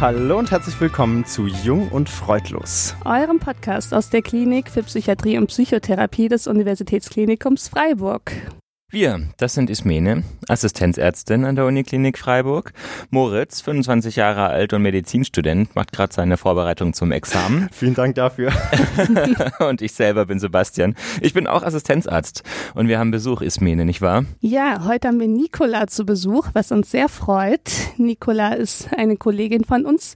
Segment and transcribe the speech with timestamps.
[0.00, 2.94] Hallo und herzlich willkommen zu Jung und Freudlos.
[3.04, 8.30] Eurem Podcast aus der Klinik für Psychiatrie und Psychotherapie des Universitätsklinikums Freiburg.
[8.90, 12.72] Wir, das sind Ismene, Assistenzärztin an der Uniklinik Freiburg.
[13.10, 17.68] Moritz, 25 Jahre alt und Medizinstudent, macht gerade seine Vorbereitung zum Examen.
[17.72, 18.50] Vielen Dank dafür.
[19.68, 20.94] und ich selber bin Sebastian.
[21.20, 22.44] Ich bin auch Assistenzarzt
[22.74, 24.24] und wir haben Besuch, Ismene, nicht wahr?
[24.40, 27.70] Ja, heute haben wir Nicola zu Besuch, was uns sehr freut.
[27.98, 30.14] Nicola ist eine Kollegin von uns.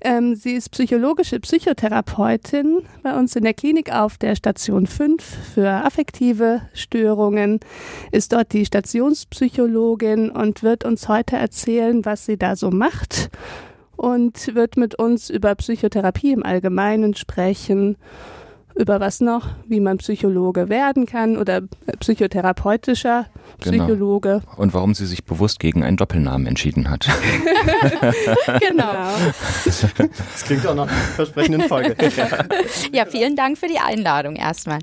[0.00, 5.68] Ähm, sie ist psychologische Psychotherapeutin bei uns in der Klinik auf der Station 5 für
[5.68, 7.58] affektive Störungen
[8.12, 13.30] ist dort die Stationspsychologin und wird uns heute erzählen, was sie da so macht
[13.96, 17.96] und wird mit uns über Psychotherapie im Allgemeinen sprechen,
[18.74, 21.62] über was noch, wie man Psychologe werden kann oder
[22.00, 23.26] psychotherapeutischer
[23.60, 23.84] genau.
[23.84, 24.42] Psychologe.
[24.44, 24.62] Genau.
[24.62, 27.06] Und warum sie sich bewusst gegen einen Doppelnamen entschieden hat.
[28.60, 29.14] genau.
[29.64, 31.96] Das klingt auch nach einer versprechenden Folge.
[32.92, 34.78] Ja, vielen Dank für die Einladung erstmal.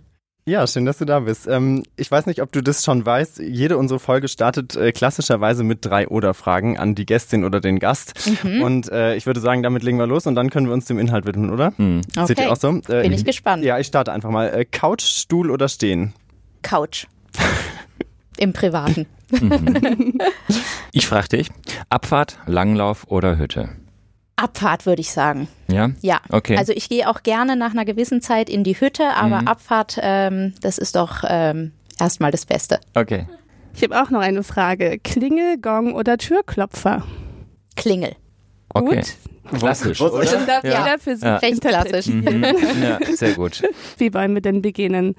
[0.50, 1.48] Ja, schön, dass du da bist.
[1.48, 3.38] Ähm, ich weiß nicht, ob du das schon weißt.
[3.38, 8.16] Jede unserer Folge startet äh, klassischerweise mit drei Oder-Fragen an die Gästin oder den Gast.
[8.44, 8.64] Mhm.
[8.64, 10.98] Und äh, ich würde sagen, damit legen wir los und dann können wir uns dem
[10.98, 11.72] Inhalt widmen, oder?
[11.78, 12.02] Mhm.
[12.16, 12.26] Okay.
[12.26, 12.70] Seht ihr auch so?
[12.88, 13.64] Äh, Bin ich gespannt.
[13.64, 14.48] Ja, ich starte einfach mal.
[14.52, 16.14] Äh, Couch, Stuhl oder Stehen?
[16.64, 17.06] Couch.
[18.38, 19.06] Im Privaten.
[19.30, 20.18] Mhm.
[20.94, 21.50] Ich frage dich,
[21.90, 23.70] Abfahrt, Langlauf oder Hütte?
[24.42, 25.48] Abfahrt, würde ich sagen.
[25.68, 25.92] Ja?
[26.02, 26.22] Ja.
[26.30, 26.58] Okay.
[26.58, 29.48] Also ich gehe auch gerne nach einer gewissen Zeit in die Hütte, aber mhm.
[29.48, 32.80] Abfahrt, ähm, das ist doch ähm, erstmal das Beste.
[32.94, 33.28] Okay.
[33.76, 35.00] Ich habe auch noch eine Frage.
[35.00, 37.04] Klingel, Gong oder Türklopfer?
[37.76, 38.16] Klingel.
[38.74, 38.96] Okay.
[38.96, 39.60] Gut.
[39.60, 40.00] Klassisch.
[40.02, 40.24] Oder?
[40.24, 40.84] Das darf ja.
[40.84, 41.38] jeder für sich ja.
[41.38, 42.08] Recht klassisch.
[42.08, 42.46] Mhm.
[42.84, 43.64] Ja, sehr gut.
[43.98, 45.16] Wie wollen wir denn beginnen?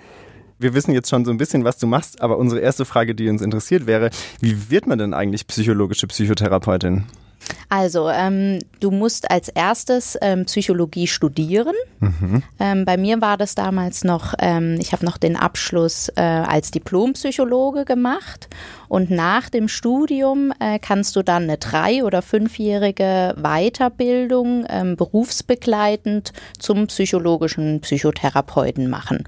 [0.61, 3.28] wir wissen jetzt schon so ein bisschen, was du machst, aber unsere erste Frage, die
[3.31, 7.05] uns interessiert, wäre, wie wird man denn eigentlich psychologische Psychotherapeutin?
[7.69, 11.75] Also, ähm, du musst als erstes ähm, Psychologie studieren.
[12.01, 12.43] Mhm.
[12.59, 16.71] Ähm, bei mir war das damals noch, ähm, ich habe noch den Abschluss äh, als
[16.71, 18.49] Diplompsychologe gemacht.
[18.89, 26.33] Und nach dem Studium äh, kannst du dann eine drei- oder fünfjährige Weiterbildung ähm, berufsbegleitend
[26.59, 29.25] zum psychologischen Psychotherapeuten machen.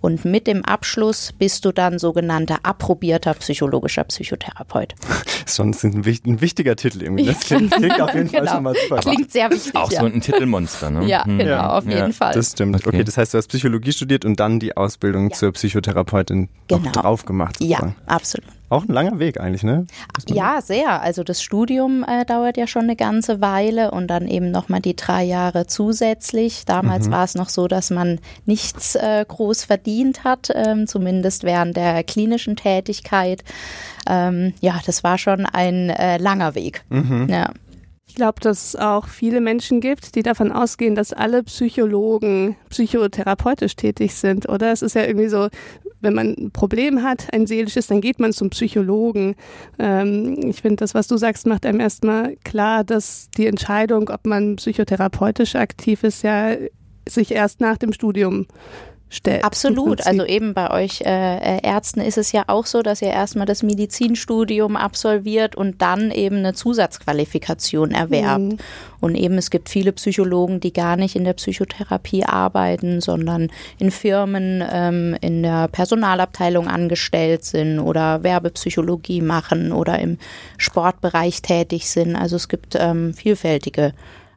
[0.00, 4.94] Und mit dem Abschluss bist du dann sogenannter approbierter psychologischer Psychotherapeut.
[5.46, 7.26] Schon ist ein, ein wichtiger Titel irgendwie.
[7.26, 8.52] Das klingt, klingt auf jeden Fall genau.
[8.52, 8.96] schon mal super.
[9.00, 9.74] Klingt sehr wichtig.
[9.74, 10.00] Auch ja.
[10.00, 11.06] so ein Titelmonster, ne?
[11.06, 11.38] Ja, hm.
[11.38, 11.70] genau, ja.
[11.70, 12.34] auf jeden ja, Fall.
[12.34, 12.76] Das stimmt.
[12.76, 12.88] Okay.
[12.88, 13.04] okay.
[13.04, 16.90] das heißt, du hast Psychologie studiert und dann die Ausbildung zur Psychotherapeutin genau.
[16.92, 17.56] drauf gemacht.
[17.58, 17.96] Sozusagen.
[17.98, 18.55] Ja, absolut.
[18.68, 19.86] Auch ein langer Weg eigentlich, ne?
[20.28, 21.00] Ja, sehr.
[21.00, 24.96] Also das Studium äh, dauert ja schon eine ganze Weile und dann eben nochmal die
[24.96, 26.64] drei Jahre zusätzlich.
[26.64, 27.12] Damals mhm.
[27.12, 32.02] war es noch so, dass man nichts äh, groß verdient hat, ähm, zumindest während der
[32.02, 33.44] klinischen Tätigkeit.
[34.08, 36.82] Ähm, ja, das war schon ein äh, langer Weg.
[36.88, 37.28] Mhm.
[37.30, 37.50] Ja.
[38.16, 43.76] Ich glaube, dass es auch viele Menschen gibt, die davon ausgehen, dass alle Psychologen psychotherapeutisch
[43.76, 44.72] tätig sind, oder?
[44.72, 45.50] Es ist ja irgendwie so,
[46.00, 49.34] wenn man ein Problem hat, ein seelisches, dann geht man zum Psychologen.
[49.78, 54.24] Ähm, ich finde, das, was du sagst, macht einem erstmal klar, dass die Entscheidung, ob
[54.26, 56.56] man psychotherapeutisch aktiv ist, ja
[57.06, 58.46] sich erst nach dem Studium
[59.08, 59.44] stellt.
[59.44, 60.00] Absolut.
[60.06, 63.46] Also eben bei euch äh, äh, Ärzten ist es ja auch so, dass ihr erstmal
[63.46, 68.40] das Medizinstudium absolviert und dann eben eine Zusatzqualifikation erwerbt.
[68.40, 68.58] Mhm.
[69.00, 73.90] Und eben es gibt viele Psychologen, die gar nicht in der Psychotherapie arbeiten, sondern in
[73.90, 80.18] Firmen ähm, in der Personalabteilung angestellt sind oder Werbepsychologie machen oder im
[80.56, 82.16] Sportbereich tätig sind.
[82.16, 83.92] Also es gibt ähm, vielfältige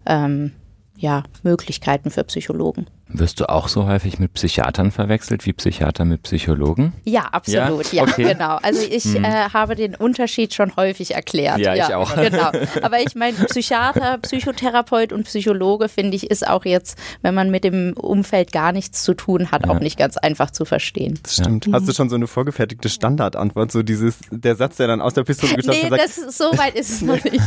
[0.06, 0.52] ähm,
[1.00, 2.88] ja, Möglichkeiten für Psychologen.
[3.12, 6.94] Wirst du auch so häufig mit Psychiatern verwechselt wie Psychiater mit Psychologen?
[7.06, 7.92] Ja, absolut.
[7.92, 8.34] Ja, ja okay.
[8.34, 8.58] genau.
[8.62, 9.24] Also ich hm.
[9.24, 11.58] äh, habe den Unterschied schon häufig erklärt.
[11.58, 12.16] Ja, ja ich auch.
[12.16, 12.52] Genau.
[12.84, 17.64] Aber ich meine, Psychiater, Psychotherapeut und Psychologe, finde ich, ist auch jetzt, wenn man mit
[17.64, 19.72] dem Umfeld gar nichts zu tun hat, ja.
[19.72, 21.20] auch nicht ganz einfach zu verstehen.
[21.24, 21.68] Das stimmt.
[21.72, 25.24] Hast du schon so eine vorgefertigte Standardantwort, so dieses, der Satz, der dann aus der
[25.24, 26.00] Pistole geschossen nee, wird?
[26.02, 27.42] Nee, so weit ist es noch nicht.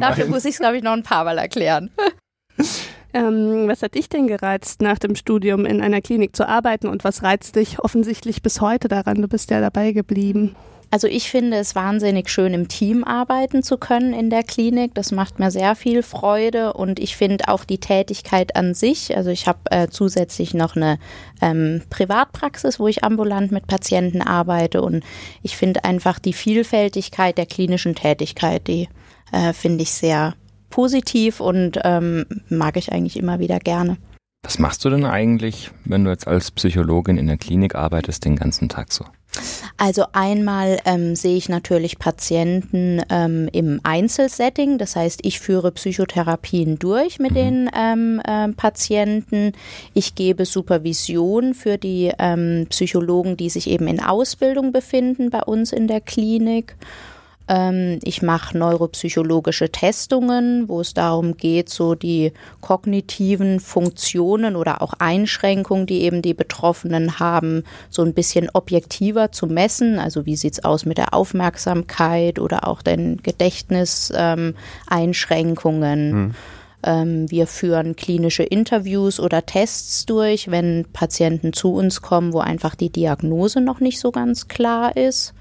[0.00, 1.90] Dafür muss ich es, glaube ich, noch ein paar Mal erklären.
[3.14, 7.04] Ähm, was hat dich denn gereizt, nach dem Studium in einer Klinik zu arbeiten und
[7.04, 9.20] was reizt dich offensichtlich bis heute daran?
[9.20, 10.56] Du bist ja dabei geblieben.
[10.90, 14.94] Also ich finde es wahnsinnig schön, im Team arbeiten zu können in der Klinik.
[14.94, 19.16] Das macht mir sehr viel Freude und ich finde auch die Tätigkeit an sich.
[19.16, 20.98] Also ich habe äh, zusätzlich noch eine
[21.40, 25.02] ähm, Privatpraxis, wo ich ambulant mit Patienten arbeite und
[25.42, 28.90] ich finde einfach die Vielfältigkeit der klinischen Tätigkeit, die
[29.32, 30.34] äh, finde ich sehr
[30.72, 33.98] positiv und ähm, mag ich eigentlich immer wieder gerne.
[34.42, 38.34] Was machst du denn eigentlich, wenn du jetzt als Psychologin in der Klinik arbeitest, den
[38.34, 39.04] ganzen Tag so?
[39.78, 46.78] Also einmal ähm, sehe ich natürlich Patienten ähm, im Einzelsetting, das heißt, ich führe Psychotherapien
[46.78, 49.52] durch mit den ähm, äh, Patienten.
[49.94, 55.72] Ich gebe Supervision für die ähm, Psychologen, die sich eben in Ausbildung befinden bei uns
[55.72, 56.76] in der Klinik.
[57.48, 64.94] Ähm, ich mache neuropsychologische Testungen, wo es darum geht, so die kognitiven Funktionen oder auch
[64.98, 69.98] Einschränkungen, die eben die Betroffenen haben, so ein bisschen objektiver zu messen.
[69.98, 76.10] Also wie sieht es aus mit der Aufmerksamkeit oder auch den Gedächtniseinschränkungen.
[76.10, 76.34] Ähm, hm.
[76.84, 82.74] Ähm, wir führen klinische Interviews oder Tests durch, wenn Patienten zu uns kommen, wo einfach
[82.74, 85.32] die Diagnose noch nicht so ganz klar ist.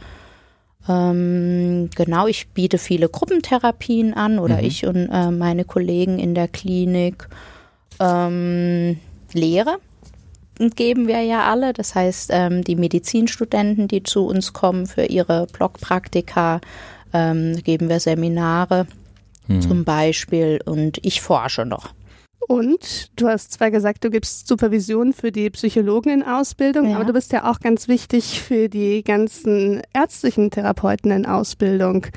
[0.89, 4.63] Ähm, genau, ich biete viele Gruppentherapien an oder mhm.
[4.63, 7.28] ich und äh, meine Kollegen in der Klinik.
[8.00, 8.98] Ähm,
[9.33, 9.78] Lehre
[10.57, 11.74] geben wir ja alle.
[11.74, 16.62] Das heißt, ähm, die Medizinstudenten, die zu uns kommen für ihre Blockpraktika,
[17.13, 18.88] ähm, geben wir Seminare
[19.48, 19.62] mhm.
[19.62, 21.94] zum Beispiel und ich forsche noch.
[22.47, 26.95] Und du hast zwar gesagt, du gibst Supervision für die Psychologen in Ausbildung, ja.
[26.95, 32.07] aber du bist ja auch ganz wichtig für die ganzen ärztlichen Therapeuten in Ausbildung.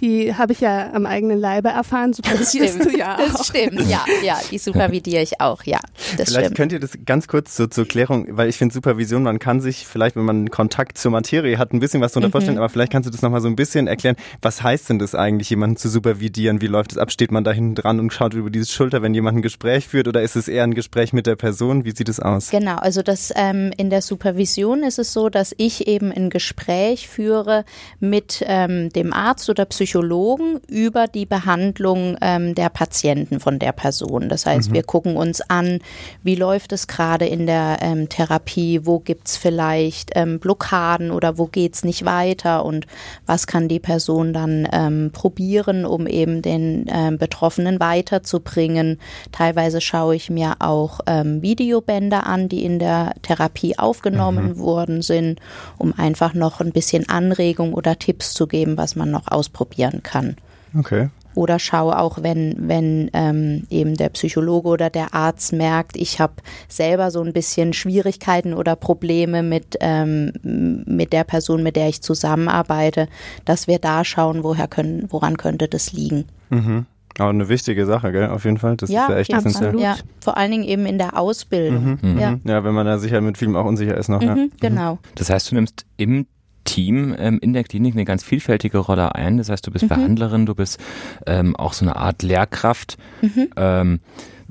[0.00, 2.12] Die habe ich ja am eigenen Leibe erfahren.
[2.12, 3.32] Supervisierst du ja auch.
[3.32, 5.80] Das stimmt, ja, ja, die supervidiere ich auch, ja.
[6.16, 6.56] Das vielleicht stimmt.
[6.56, 9.86] könnt ihr das ganz kurz so, zur Klärung, weil ich finde Supervision, man kann sich
[9.86, 12.32] vielleicht, wenn man Kontakt zur Materie hat, ein bisschen was darunter mhm.
[12.32, 14.16] vorstellen, aber vielleicht kannst du das nochmal so ein bisschen erklären.
[14.40, 16.60] Was heißt denn das eigentlich, jemanden zu supervidieren?
[16.60, 17.10] Wie läuft es ab?
[17.10, 20.08] Steht man da hinten dran und schaut über diese Schulter, wenn jemand ein Gespräch führt
[20.08, 21.84] oder ist es eher ein Gespräch mit der Person?
[21.84, 22.50] Wie sieht es aus?
[22.50, 27.08] Genau, also das ähm, in der Supervision ist es so, dass ich eben ein Gespräch
[27.08, 27.64] führe
[28.00, 34.28] mit ähm, dem Arzt oder Psychologen über die Behandlung ähm, der Patienten von der Person.
[34.28, 34.74] Das heißt, mhm.
[34.74, 35.80] wir gucken uns an,
[36.22, 41.38] wie läuft es gerade in der ähm, Therapie, wo gibt es vielleicht ähm, Blockaden oder
[41.38, 42.86] wo geht es nicht weiter und
[43.26, 48.98] was kann die Person dann ähm, probieren, um eben den ähm, Betroffenen weiterzubringen.
[49.32, 54.58] Teilweise schaue ich mir auch ähm, Videobänder an, die in der Therapie aufgenommen mhm.
[54.58, 55.40] worden sind,
[55.78, 60.18] um einfach noch ein bisschen Anregung oder Tipps zu geben, was man noch ausprobieren kann
[60.18, 60.36] kann.
[60.76, 61.08] Okay.
[61.34, 66.34] Oder schaue auch, wenn, wenn ähm, eben der Psychologe oder der Arzt merkt, ich habe
[66.68, 72.02] selber so ein bisschen Schwierigkeiten oder Probleme mit, ähm, mit der Person, mit der ich
[72.02, 73.06] zusammenarbeite,
[73.44, 76.24] dass wir da schauen, woher können, woran könnte das liegen.
[76.50, 76.86] Mhm.
[77.18, 78.28] Aber eine wichtige Sache, gell?
[78.28, 78.76] Auf jeden Fall.
[78.76, 79.78] Das ja, ist ja echt essentiell.
[79.78, 81.98] Ja, vor allen Dingen eben in der Ausbildung.
[82.02, 82.12] Mhm.
[82.12, 82.18] Mhm.
[82.18, 82.38] Ja.
[82.44, 84.20] ja, wenn man da sicher mit vielem auch unsicher ist noch.
[84.20, 84.46] Mhm, ja.
[84.60, 84.98] Genau.
[85.14, 86.26] Das heißt, du nimmst im
[86.68, 89.38] Team ähm, in der Klinik eine ganz vielfältige Rolle ein.
[89.38, 89.88] Das heißt, du bist mhm.
[89.88, 90.78] Behandlerin, du bist
[91.26, 92.98] ähm, auch so eine Art Lehrkraft.
[93.22, 93.48] Mhm.
[93.56, 94.00] Ähm,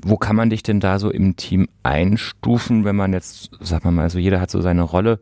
[0.02, 3.90] wo kann man dich denn da so im Team einstufen, wenn man jetzt, sag mal
[3.90, 5.20] mal, so jeder hat so seine Rolle.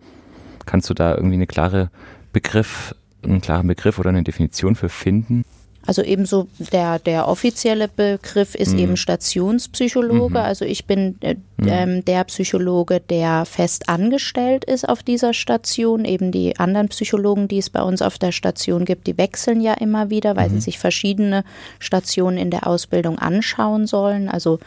[0.65, 1.91] Kannst du da irgendwie eine klare
[2.33, 5.45] Begriff, einen klaren Begriff oder eine Definition für finden?
[5.87, 8.79] Also ebenso der, der offizielle Begriff ist mhm.
[8.79, 10.39] eben Stationspsychologe.
[10.39, 10.45] Mhm.
[10.45, 12.05] Also ich bin äh, mhm.
[12.05, 16.05] der Psychologe, der fest angestellt ist auf dieser Station.
[16.05, 19.75] Eben die anderen Psychologen, die es bei uns auf der Station gibt, die wechseln ja
[19.75, 20.61] immer wieder, weil sie mhm.
[20.61, 21.45] sich verschiedene
[21.79, 24.29] Stationen in der Ausbildung anschauen sollen.
[24.29, 24.59] Also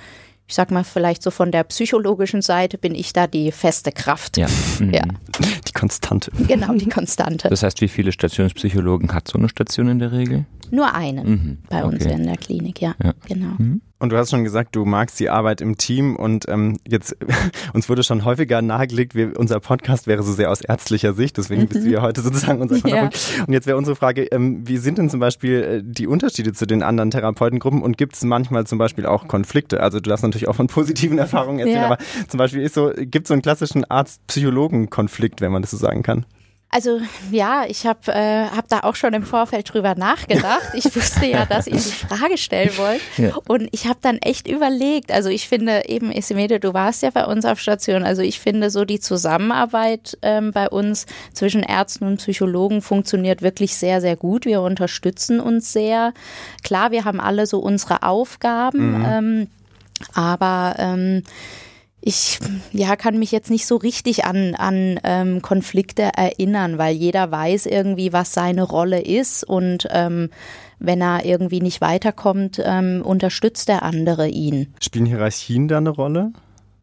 [0.49, 4.35] ich sag mal, vielleicht so von der psychologischen Seite bin ich da die feste Kraft.
[4.35, 4.47] Ja.
[4.79, 4.93] Mhm.
[4.93, 5.03] ja.
[5.67, 6.31] Die Konstante.
[6.47, 7.49] Genau, die Konstante.
[7.49, 10.45] Das heißt, wie viele Stationspsychologen hat so eine Station in der Regel?
[10.71, 11.57] Nur einen mhm.
[11.69, 12.13] bei uns okay.
[12.13, 12.95] in der Klinik, ja.
[13.03, 13.13] ja.
[13.27, 13.53] Genau.
[13.57, 13.81] Mhm.
[14.01, 17.17] Und du hast schon gesagt, du magst die Arbeit im Team und ähm, jetzt
[17.73, 21.63] uns wurde schon häufiger nahegelegt, wir, unser Podcast wäre so sehr aus ärztlicher Sicht, deswegen
[21.63, 21.67] mhm.
[21.67, 23.09] bist du ja heute sozusagen unser ja.
[23.45, 26.65] Und jetzt wäre unsere Frage, ähm, wie sind denn zum Beispiel äh, die Unterschiede zu
[26.65, 29.81] den anderen Therapeutengruppen und gibt es manchmal zum Beispiel auch Konflikte?
[29.81, 31.85] Also du darfst natürlich auch von positiven Erfahrungen erzählen, ja.
[31.85, 31.97] aber
[32.27, 36.03] zum Beispiel ist so, gibt es so einen klassischen Arzt-Psychologen-Konflikt, wenn man das so sagen
[36.03, 36.25] kann?
[36.71, 40.69] Also ja, ich habe äh, hab da auch schon im Vorfeld drüber nachgedacht.
[40.75, 43.01] Ich wusste ja, dass ihr die Frage stellen wollt.
[43.17, 43.35] Ja.
[43.47, 45.11] Und ich habe dann echt überlegt.
[45.11, 48.03] Also ich finde eben, Isimede, du warst ja bei uns auf Station.
[48.03, 53.75] Also ich finde so die Zusammenarbeit ähm, bei uns zwischen Ärzten und Psychologen funktioniert wirklich
[53.75, 54.45] sehr, sehr gut.
[54.45, 56.13] Wir unterstützen uns sehr.
[56.63, 58.99] Klar, wir haben alle so unsere Aufgaben.
[58.99, 59.05] Mhm.
[59.05, 59.47] Ähm,
[60.13, 61.23] aber ähm,
[62.01, 62.39] ich
[62.71, 67.65] ja, kann mich jetzt nicht so richtig an, an ähm, Konflikte erinnern, weil jeder weiß
[67.65, 70.29] irgendwie, was seine Rolle ist und ähm,
[70.79, 74.73] wenn er irgendwie nicht weiterkommt, ähm, unterstützt der andere ihn.
[74.79, 76.31] Spielen Hierarchien da eine Rolle?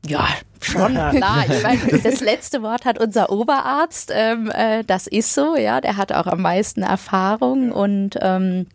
[0.06, 0.28] Ja,
[0.60, 1.44] schon, klar.
[1.48, 4.12] Ich meine, das letzte Wort hat unser Oberarzt.
[4.14, 5.80] Ähm, äh, das ist so, ja.
[5.80, 8.66] Der hat auch am meisten Erfahrung und ähm,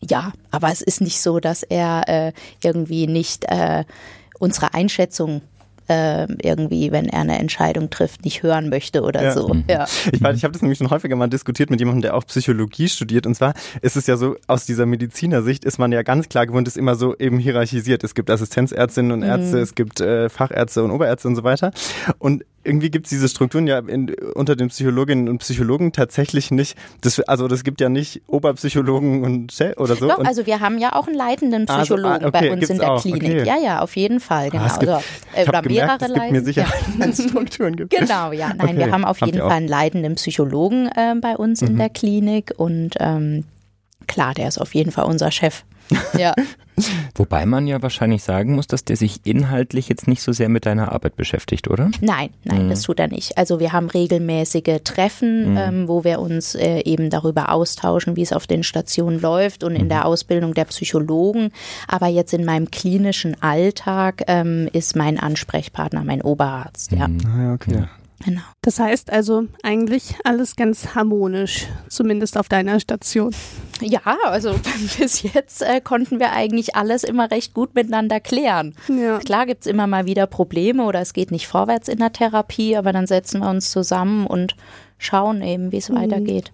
[0.00, 3.84] ja, aber es ist nicht so, dass er äh, irgendwie nicht äh,
[4.38, 5.40] unsere Einschätzung
[5.88, 9.32] äh, irgendwie, wenn er eine Entscheidung trifft, nicht hören möchte oder Ja.
[9.32, 9.48] so.
[9.48, 9.64] Mhm.
[9.68, 9.86] Ja.
[10.12, 12.88] Ich, weiß, ich habe das nämlich schon häufiger mal diskutiert mit jemandem, der auch Psychologie
[12.88, 13.26] studiert.
[13.26, 16.68] Und zwar ist es ja so, aus dieser Medizinersicht ist man ja ganz klar gewohnt,
[16.68, 18.04] ist immer so eben hierarchisiert.
[18.04, 21.72] Es gibt Assistenzärztinnen und Ärzte, es gibt äh, Fachärzte und Oberärzte und so weiter.
[22.18, 26.76] Und irgendwie gibt es diese Strukturen ja in, unter den Psychologinnen und Psychologen tatsächlich nicht.
[27.00, 30.06] Das, also das gibt ja nicht Oberpsychologen und Chef oder so.
[30.08, 32.70] Doch, also wir haben ja auch einen leitenden Ah, so, ah, Psychologen okay, bei uns
[32.70, 33.22] in der auch, Klinik.
[33.22, 33.44] okay.
[33.44, 34.64] Ja, ja, auf jeden Fall, genau.
[34.64, 36.66] Ah, es gibt, also, äh, ich oder gemerkt, mehrere es gibt mir sicher,
[37.00, 37.90] es Strukturen gibt.
[37.90, 38.48] Genau, ja.
[38.56, 39.40] Nein, Okay, wir haben auf habt jeden.
[39.40, 41.78] Fall einen leitenden Psychologen äh, bei uns in Mhm.
[41.78, 43.44] der Klinik und ähm,
[44.06, 45.64] klar, der ist auf jeden Fall unser Chef.
[46.18, 46.34] Ja.
[47.14, 50.66] Wobei man ja wahrscheinlich sagen muss, dass der sich inhaltlich jetzt nicht so sehr mit
[50.66, 51.90] deiner Arbeit beschäftigt, oder?
[52.00, 52.70] Nein, nein, Mhm.
[52.70, 53.36] das tut er nicht.
[53.38, 58.32] Also wir haben regelmäßige Treffen, ähm, wo wir uns äh, eben darüber austauschen, wie es
[58.32, 59.80] auf den Stationen läuft und Mhm.
[59.80, 61.50] in der Ausbildung der Psychologen.
[61.86, 66.92] Aber jetzt in meinem klinischen Alltag ähm, ist mein Ansprechpartner mein Oberarzt.
[66.92, 67.84] Ja, Ah, ja, okay.
[68.24, 68.42] Genau.
[68.62, 73.34] Das heißt also eigentlich alles ganz harmonisch, zumindest auf deiner Station.
[73.80, 74.54] Ja, also
[74.98, 78.74] bis jetzt äh, konnten wir eigentlich alles immer recht gut miteinander klären.
[78.88, 79.18] Ja.
[79.18, 82.92] Klar gibt's immer mal wieder Probleme oder es geht nicht vorwärts in der Therapie, aber
[82.92, 84.56] dann setzen wir uns zusammen und
[84.98, 86.52] schauen eben, wie es weitergeht.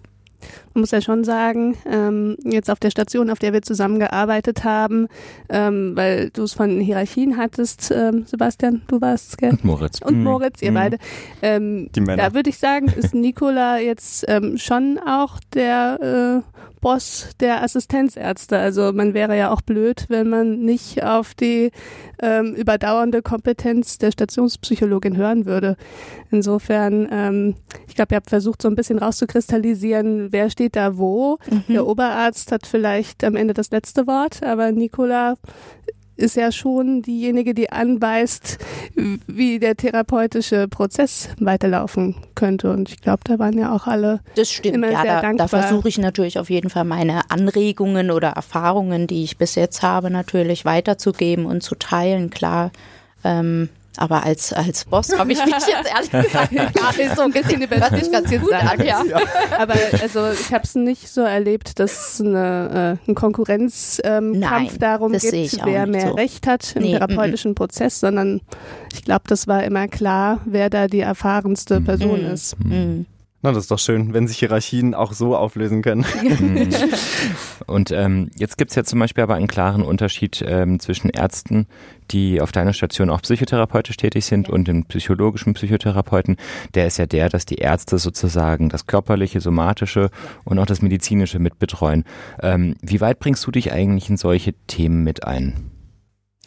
[0.73, 5.07] Man muss ja schon sagen, ähm, jetzt auf der Station, auf der wir zusammengearbeitet haben,
[5.49, 9.51] ähm, weil du es von Hierarchien hattest, ähm, Sebastian, du warst, gell?
[9.51, 10.01] Und Moritz.
[10.01, 10.23] Und Mhm.
[10.23, 10.75] Moritz, ihr Mhm.
[10.75, 10.97] beide.
[11.41, 12.23] Ähm, Die Männer.
[12.23, 16.54] Da würde ich sagen, ist Nicola jetzt ähm, schon auch der äh,
[16.85, 18.59] Boss der Assistenzärzte.
[18.59, 21.71] Also man wäre ja auch blöd, wenn man nicht auf die
[22.21, 25.77] ähm, überdauernde Kompetenz der Stationspsychologin hören würde.
[26.29, 27.55] Insofern, ähm,
[27.87, 31.39] ich glaube, ihr habt versucht, so ein bisschen rauszukristallisieren, wer steht da wo.
[31.67, 35.37] Der Oberarzt hat vielleicht am Ende das letzte Wort, aber Nicola
[36.17, 38.57] ist ja schon diejenige, die anweist,
[39.27, 42.71] wie der therapeutische Prozess weiterlaufen könnte.
[42.71, 45.47] Und ich glaube, da waren ja auch alle Das stimmt, Immer ja, sehr da, da
[45.47, 50.09] versuche ich natürlich auf jeden Fall meine Anregungen oder Erfahrungen, die ich bis jetzt habe,
[50.09, 52.71] natürlich weiterzugeben und zu teilen, klar.
[53.23, 57.31] Ähm, aber als, als Boss habe ich mich jetzt ehrlich gesagt gar nicht so ein
[57.31, 59.03] bisschen sich ganz gut an, ja.
[59.57, 64.03] Aber also ich habe es nicht so erlebt, dass es eine, äh, einen Konkurrenzkampf
[64.73, 66.13] ähm, darum gibt, wer mehr so.
[66.13, 68.41] Recht hat im Nee, therapeutischen Prozess, sondern
[68.93, 72.31] ich glaube, das war immer klar, wer da die erfahrenste Person Mhm.
[72.31, 72.55] ist.
[72.63, 73.05] Mhm.
[73.45, 76.03] Na, das ist doch schön, wenn sich Hierarchien auch so auflösen können.
[76.23, 76.69] Mhm.
[77.67, 81.67] Und ähm, jetzt gibt's ja zum Beispiel aber einen klaren Unterschied ähm, zwischen Ärzten,
[82.09, 86.37] die auf deiner Station auch psychotherapeutisch tätig sind und den psychologischen Psychotherapeuten.
[86.73, 90.09] Der ist ja der, dass die Ärzte sozusagen das körperliche, somatische
[90.43, 92.03] und auch das medizinische mit betreuen.
[92.41, 95.74] Ähm, wie weit bringst du dich eigentlich in solche Themen mit ein?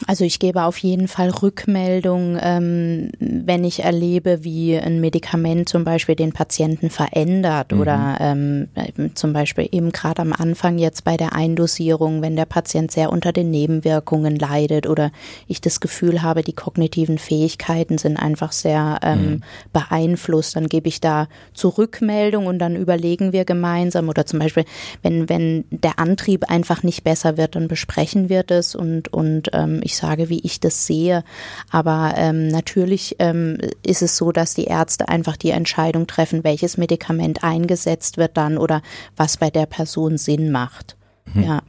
[0.06, 5.84] Also ich gebe auf jeden Fall Rückmeldung, ähm, wenn ich erlebe, wie ein Medikament zum
[5.84, 7.80] Beispiel den Patienten verändert Mhm.
[7.80, 12.44] oder ähm, äh, zum Beispiel eben gerade am Anfang jetzt bei der Eindosierung, wenn der
[12.44, 15.10] Patient sehr unter den Nebenwirkungen leidet oder
[15.48, 21.00] ich das Gefühl habe, die kognitiven Fähigkeiten sind einfach sehr ähm, beeinflusst, dann gebe ich
[21.00, 24.64] da Zurückmeldung und dann überlegen wir gemeinsam oder zum Beispiel,
[25.02, 29.80] wenn, wenn der Antrieb einfach nicht besser wird, dann besprechen wir das und, und ähm,
[29.88, 31.24] ich sage, wie ich das sehe.
[31.70, 36.76] Aber ähm, natürlich ähm, ist es so, dass die Ärzte einfach die Entscheidung treffen, welches
[36.76, 38.82] Medikament eingesetzt wird dann oder
[39.16, 40.96] was bei der Person Sinn macht.
[41.34, 41.62] Ja.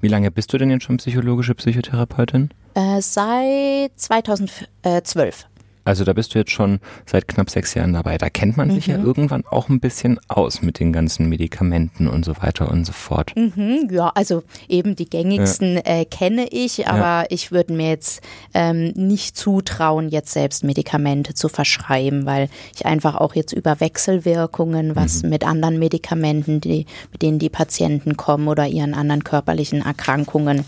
[0.00, 2.50] Wie lange bist du denn jetzt schon psychologische Psychotherapeutin?
[2.74, 5.46] Äh, seit 2012.
[5.84, 8.18] Also da bist du jetzt schon seit knapp sechs Jahren dabei.
[8.18, 12.24] Da kennt man sich ja irgendwann auch ein bisschen aus mit den ganzen Medikamenten und
[12.24, 13.32] so weiter und so fort.
[13.36, 18.22] Mhm, ja, also eben die gängigsten äh, kenne ich, aber ich würde mir jetzt
[18.54, 24.96] ähm, nicht zutrauen, jetzt selbst Medikamente zu verschreiben, weil ich einfach auch jetzt über Wechselwirkungen,
[24.96, 30.64] was mit anderen Medikamenten, die, mit denen die Patienten kommen oder ihren anderen körperlichen Erkrankungen,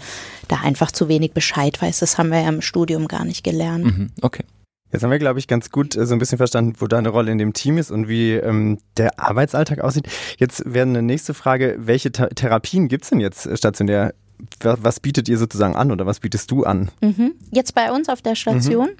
[0.48, 2.00] da einfach zu wenig Bescheid weiß.
[2.00, 3.84] Das haben wir ja im Studium gar nicht gelernt.
[3.84, 4.44] Mhm, okay.
[4.92, 7.32] Jetzt haben wir, glaube ich, ganz gut äh, so ein bisschen verstanden, wo deine Rolle
[7.32, 10.08] in dem Team ist und wie ähm, der Arbeitsalltag aussieht.
[10.38, 14.14] Jetzt wäre eine nächste Frage, welche Th Therapien gibt's denn jetzt äh, stationär?
[14.60, 16.90] Was, bietet ihr sozusagen an oder was bietest du an?
[17.00, 17.32] Mhm.
[17.52, 18.90] Jetzt bei uns auf der Station.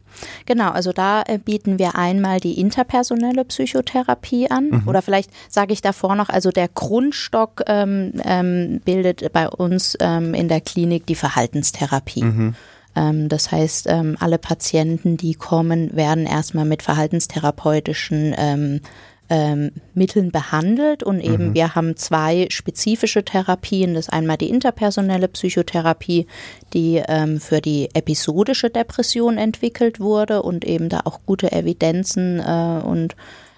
[0.47, 4.85] Genau, also da äh, bieten wir einmal die interpersonelle Psychotherapie an.
[4.87, 10.33] Oder vielleicht sage ich davor noch, also der Grundstock ähm, ähm, bildet bei uns ähm,
[10.33, 12.23] in der Klinik die Verhaltenstherapie.
[12.97, 18.81] Ähm, das heißt, ähm, alle Patienten, die kommen, werden erstmal mit verhaltenstherapeutischen ähm,
[19.29, 21.55] ähm, Mitteln behandelt und eben mhm.
[21.55, 23.95] wir haben zwei spezifische Therapien.
[23.95, 26.27] Das ist einmal die interpersonelle Psychotherapie,
[26.73, 32.83] die ähm, für die episodische Depression entwickelt wurde und eben da auch gute Evidenzen äh,
[32.85, 33.17] und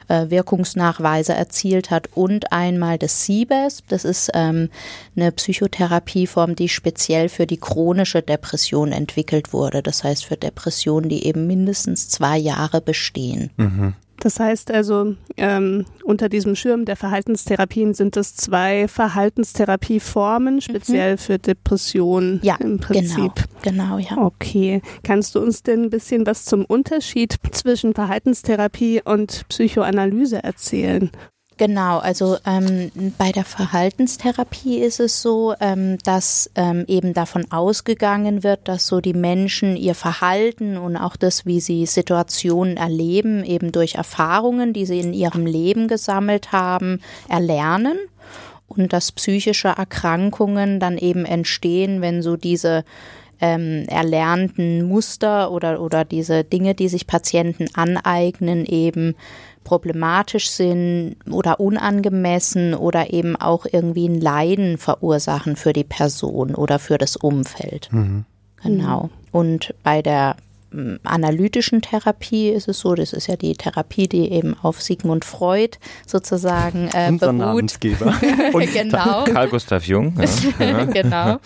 [0.09, 3.85] äh, Wirkungsnachweise erzielt hat und einmal das CBESP.
[3.89, 4.71] Das ist ähm,
[5.17, 9.83] eine Psychotherapieform, die speziell für die chronische Depression entwickelt wurde.
[9.83, 13.51] Das heißt für Depressionen, die eben mindestens zwei Jahre bestehen.
[13.57, 13.95] Mhm.
[14.21, 20.61] Das heißt also, ähm, unter diesem Schirm der Verhaltenstherapien sind es zwei Verhaltenstherapieformen, mhm.
[20.61, 21.19] speziell mhm.
[21.19, 23.33] für Depressionen ja, im Prinzip.
[23.63, 24.19] Genau, genau, ja.
[24.19, 24.83] Okay.
[25.05, 31.11] Kannst du uns denn ein bisschen was zum Unterschied zwischen Verhaltenstherapie und Psychoanalyse erzählen?
[31.59, 38.45] Genau, also ähm, bei der Verhaltenstherapie ist es so, ähm, dass ähm, eben davon ausgegangen
[38.45, 43.73] wird, dass so die Menschen ihr Verhalten und auch das, wie sie Situationen erleben, eben
[43.73, 47.99] durch Erfahrungen, die sie in ihrem Leben gesammelt haben, erlernen.
[48.69, 52.85] Und dass psychische Erkrankungen dann eben entstehen, wenn so diese
[53.41, 59.15] ähm, erlernten Muster oder, oder diese Dinge, die sich Patienten aneignen, eben
[59.65, 66.79] problematisch sind oder unangemessen oder eben auch irgendwie ein Leiden verursachen für die Person oder
[66.79, 67.89] für das Umfeld.
[67.93, 68.25] Mhm.
[68.63, 69.11] Genau.
[69.31, 70.37] Und bei der
[71.03, 75.79] analytischen Therapie ist es so, das ist ja die Therapie, die eben auf Sigmund Freud
[76.07, 77.39] sozusagen äh, Unser beruht.
[77.39, 78.15] Namensgeber.
[78.53, 79.25] Und genau.
[79.25, 80.15] Karl Gustav Jung.
[80.59, 80.85] Ja.
[80.85, 81.39] genau.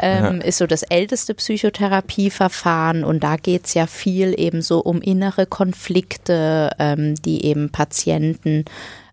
[0.00, 5.02] Ähm, ist so das älteste Psychotherapieverfahren und da geht es ja viel eben so um
[5.02, 8.64] innere Konflikte, ähm, die eben Patienten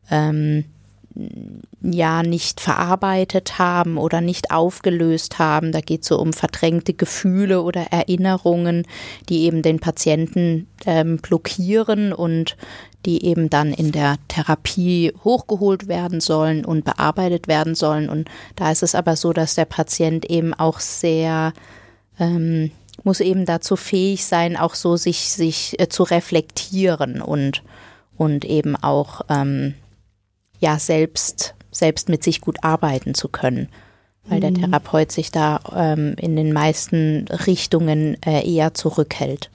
[0.09, 0.65] ähm,
[1.81, 5.71] ja nicht verarbeitet haben oder nicht aufgelöst haben.
[5.71, 8.85] Da geht es so um verdrängte Gefühle oder Erinnerungen,
[9.29, 12.57] die eben den Patienten ähm, blockieren und
[13.05, 18.09] die eben dann in der Therapie hochgeholt werden sollen und bearbeitet werden sollen.
[18.09, 21.53] Und da ist es aber so, dass der Patient eben auch sehr
[22.19, 22.71] ähm,
[23.03, 27.63] muss eben dazu fähig sein, auch so sich, sich äh, zu reflektieren und,
[28.17, 29.75] und eben auch ähm,
[30.59, 33.69] ja selbst, selbst mit sich gut arbeiten zu können.
[34.25, 34.55] Weil der mhm.
[34.55, 39.49] Therapeut sich da ähm, in den meisten Richtungen äh, eher zurückhält.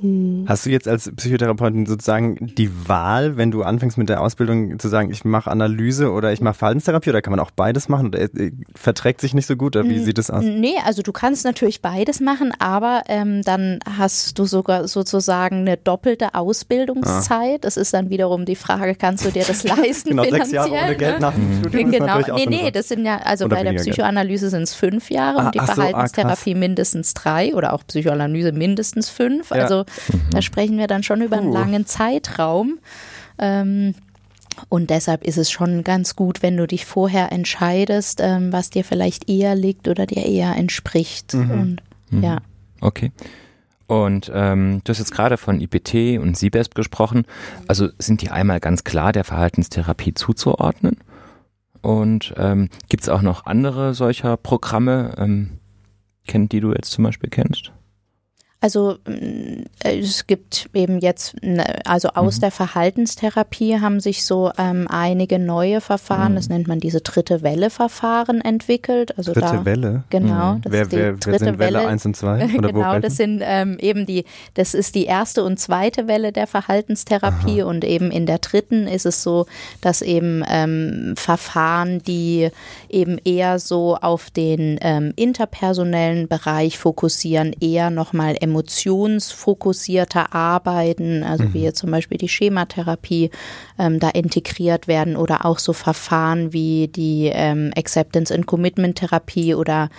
[0.00, 0.44] Hm.
[0.46, 4.88] Hast du jetzt als Psychotherapeutin sozusagen die Wahl, wenn du anfängst mit der Ausbildung zu
[4.88, 8.20] sagen, ich mache Analyse oder ich mache Verhaltenstherapie oder kann man auch beides machen oder
[8.20, 10.44] äh, verträgt sich nicht so gut oder wie sieht das aus?
[10.44, 15.76] Nee, also du kannst natürlich beides machen, aber ähm, dann hast du sogar sozusagen eine
[15.76, 17.56] doppelte Ausbildungszeit.
[17.56, 17.58] Ah.
[17.60, 20.96] Das ist dann wiederum die Frage, kannst du dir das leisten genau, sechs Jahre ohne
[20.96, 24.62] Geld nach dem Studium Genau, nee, nee, das sind ja, also bei der Psychoanalyse sind
[24.62, 29.10] es fünf Jahre ah, und die Verhaltenstherapie so, ah, mindestens drei oder auch Psychoanalyse mindestens
[29.10, 29.50] fünf.
[29.50, 29.62] Ja.
[29.62, 30.20] Also Mhm.
[30.30, 32.78] Da sprechen wir dann schon über einen langen Zeitraum.
[33.38, 33.94] Ähm,
[34.68, 38.84] und deshalb ist es schon ganz gut, wenn du dich vorher entscheidest, ähm, was dir
[38.84, 41.34] vielleicht eher liegt oder dir eher entspricht.
[41.34, 41.50] Mhm.
[41.50, 42.22] Und, mhm.
[42.22, 42.38] Ja.
[42.80, 43.12] Okay.
[43.86, 47.24] Und ähm, du hast jetzt gerade von IPT und CBESP gesprochen.
[47.68, 50.98] Also sind die einmal ganz klar der Verhaltenstherapie zuzuordnen?
[51.80, 55.58] Und ähm, gibt es auch noch andere solcher Programme, ähm,
[56.26, 57.72] kennt, die du jetzt zum Beispiel kennst?
[58.60, 61.36] Also mm, es gibt eben jetzt,
[61.84, 62.40] also aus mhm.
[62.40, 66.36] der Verhaltenstherapie haben sich so ähm, einige neue Verfahren, mhm.
[66.36, 69.16] das nennt man diese dritte Welle-Verfahren entwickelt.
[69.16, 70.02] Also dritte da, Welle?
[70.10, 70.54] Genau.
[70.54, 70.62] Mhm.
[70.64, 72.46] wer, wer, wer sind Welle 1 und 2?
[72.60, 77.62] genau, das sind ähm, eben die, das ist die erste und zweite Welle der Verhaltenstherapie
[77.62, 77.70] Aha.
[77.70, 79.46] und eben in der dritten ist es so,
[79.80, 82.50] dass eben ähm, Verfahren, die
[82.88, 91.54] eben eher so auf den ähm, interpersonellen Bereich fokussieren, eher nochmal emotionsfokussierter arbeiten, also mhm.
[91.54, 93.30] wie jetzt zum Beispiel die Schematherapie
[93.78, 99.54] ähm, da integriert werden oder auch so Verfahren wie die ähm, Acceptance and Commitment Therapie
[99.54, 99.90] oder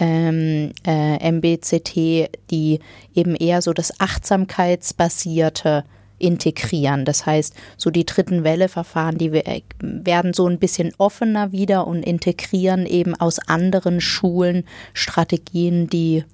[0.00, 2.80] ähm, äh, MBCT, die
[3.14, 5.84] eben eher so das achtsamkeitsbasierte
[6.18, 7.04] integrieren.
[7.04, 12.02] Das heißt, so die dritten Welle-Verfahren, die äh, werden so ein bisschen offener wieder und
[12.02, 16.24] integrieren eben aus anderen Schulen Strategien, die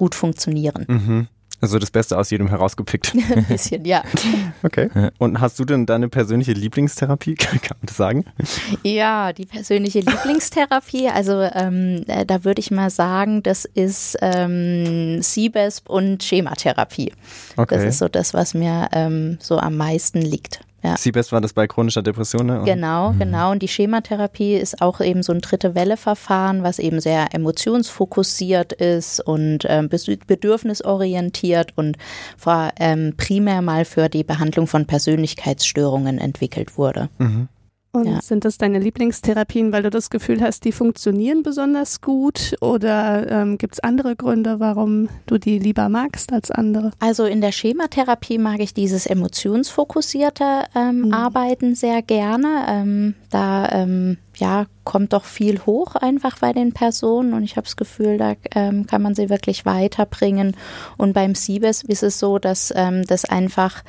[0.00, 0.86] gut funktionieren.
[0.88, 1.28] Mhm.
[1.60, 3.14] Also das Beste aus jedem herausgepickt.
[3.36, 4.02] Ein bisschen, ja.
[4.62, 4.88] Okay.
[5.18, 7.34] Und hast du denn deine persönliche Lieblingstherapie?
[7.36, 8.24] Kann man das sagen?
[8.82, 15.20] Ja, die persönliche Lieblingstherapie, also ähm, äh, da würde ich mal sagen, das ist ähm,
[15.20, 17.12] CBESP und Schematherapie.
[17.58, 17.74] Okay.
[17.74, 20.60] Das ist so das, was mir ähm, so am meisten liegt.
[20.82, 20.94] Ja.
[20.96, 22.62] CBEST war das bei chronischer Depression, ne?
[22.64, 23.18] Genau, mhm.
[23.18, 23.50] genau.
[23.52, 29.20] Und die Schematherapie ist auch eben so ein dritte Welle-Verfahren, was eben sehr emotionsfokussiert ist
[29.20, 31.98] und ähm, bedürfnisorientiert und
[32.36, 37.08] vor, ähm, primär mal für die Behandlung von Persönlichkeitsstörungen entwickelt wurde.
[37.18, 37.48] Mhm.
[37.92, 38.20] Und ja.
[38.22, 42.54] sind das deine Lieblingstherapien, weil du das Gefühl hast, die funktionieren besonders gut?
[42.60, 46.92] Oder ähm, gibt es andere Gründe, warum du die lieber magst als andere?
[47.00, 51.12] Also in der Schematherapie mag ich dieses emotionsfokussierte ähm, mhm.
[51.12, 52.64] Arbeiten sehr gerne.
[52.68, 57.64] Ähm, da ähm, ja, kommt doch viel hoch einfach bei den Personen und ich habe
[57.64, 60.56] das Gefühl, da ähm, kann man sie wirklich weiterbringen.
[60.96, 63.82] Und beim Siebes ist es so, dass ähm, das einfach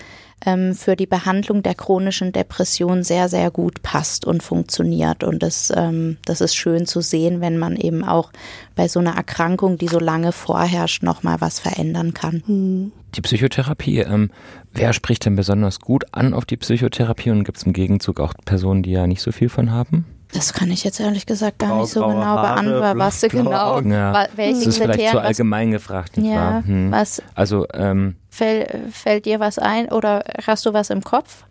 [0.45, 5.23] ähm, für die Behandlung der chronischen Depression sehr, sehr gut passt und funktioniert.
[5.23, 8.31] Und das, ähm, das ist schön zu sehen, wenn man eben auch
[8.75, 12.43] bei so einer Erkrankung, die so lange vorherrscht, nochmal was verändern kann.
[12.45, 12.91] Hm.
[13.15, 14.31] Die Psychotherapie, ähm,
[14.73, 18.33] wer spricht denn besonders gut an auf die Psychotherapie und gibt es im Gegenzug auch
[18.45, 20.05] Personen, die ja nicht so viel von haben?
[20.33, 24.27] Das kann ich jetzt ehrlich gesagt gar nicht so genau beantworten, was du genau, ja.
[24.35, 26.65] welche Das ist vielleicht Kriterien, zu allgemein gefragt, nicht ja, wahr?
[26.65, 26.91] Hm.
[26.91, 31.43] Was, also, ähm, fällt, fällt dir was ein oder hast du was im Kopf?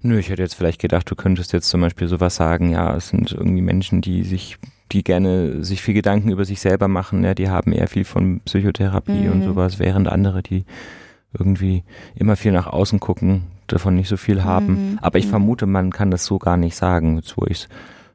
[0.00, 3.08] Nö, ich hätte jetzt vielleicht gedacht, du könntest jetzt zum Beispiel sowas sagen, ja, es
[3.08, 4.56] sind irgendwie Menschen, die sich,
[4.92, 8.40] die gerne sich viel Gedanken über sich selber machen, ja, die haben eher viel von
[8.40, 9.32] Psychotherapie mhm.
[9.32, 10.64] und sowas, während andere, die
[11.36, 14.92] irgendwie immer viel nach außen gucken, davon nicht so viel haben.
[14.92, 14.98] Mhm.
[15.02, 15.30] Aber ich mhm.
[15.30, 17.68] vermute, man kann das so gar nicht sagen, jetzt wo ich es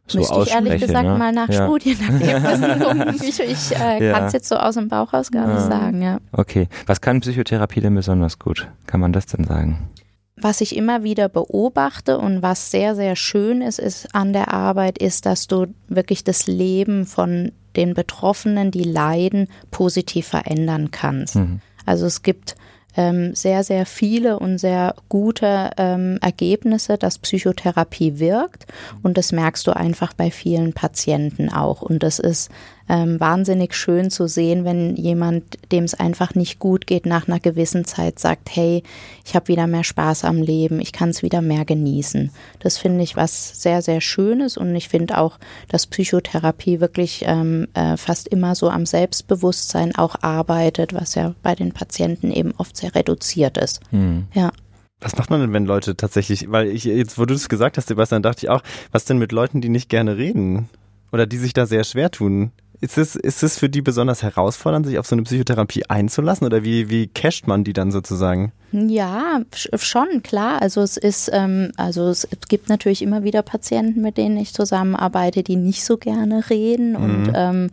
[0.08, 1.18] so Müsste ich ehrlich gesagt ne?
[1.18, 1.66] mal nach ja.
[1.66, 3.16] Studien ergeben.
[3.24, 4.13] ich ich äh, ja.
[4.13, 6.02] kann es jetzt so aus dem Bauch raus gar nicht sagen.
[6.02, 6.20] Ja.
[6.32, 6.68] Okay.
[6.86, 8.68] Was kann Psychotherapie denn besonders gut?
[8.86, 9.89] Kann man das denn sagen?
[10.36, 14.98] Was ich immer wieder beobachte und was sehr, sehr schön ist, ist an der Arbeit,
[14.98, 21.38] ist, dass du wirklich das Leben von den Betroffenen, die leiden, positiv verändern kannst.
[21.38, 21.62] Mhm.
[21.86, 22.56] Also es gibt
[22.95, 28.67] ähm, sehr, sehr viele und sehr gute ähm, Ergebnisse, dass Psychotherapie wirkt.
[29.01, 31.82] Und das merkst du einfach bei vielen Patienten auch.
[31.82, 32.51] Und das ist
[32.89, 37.39] ähm, wahnsinnig schön zu sehen, wenn jemand, dem es einfach nicht gut geht, nach einer
[37.39, 38.84] gewissen Zeit sagt, hey,
[39.26, 42.32] ich habe wieder mehr Spaß am Leben, ich kann es wieder mehr genießen.
[42.60, 47.67] Das finde ich was sehr, sehr Schönes und ich finde auch, dass Psychotherapie wirklich ähm,
[47.74, 52.76] äh, fast immer so am Selbstbewusstsein auch arbeitet, was ja bei den Patienten eben oft
[52.76, 53.80] sehr reduziert ist.
[53.91, 54.28] Mhm.
[54.34, 54.52] Ja.
[55.00, 57.89] Was macht man denn, wenn Leute tatsächlich, weil ich jetzt, wo du das gesagt hast,
[57.89, 60.69] Sebastian, dachte ich auch, was denn mit Leuten, die nicht gerne reden?
[61.12, 62.52] Oder die sich da sehr schwer tun?
[62.84, 66.65] Ist es, ist es für die besonders herausfordernd, sich auf so eine Psychotherapie einzulassen oder
[66.65, 68.52] wie, wie casht man die dann sozusagen?
[68.74, 70.62] Ja, schon, klar.
[70.62, 75.43] Also es ist, ähm, also es gibt natürlich immer wieder Patienten, mit denen ich zusammenarbeite,
[75.43, 76.96] die nicht so gerne reden mhm.
[76.98, 77.69] und ähm,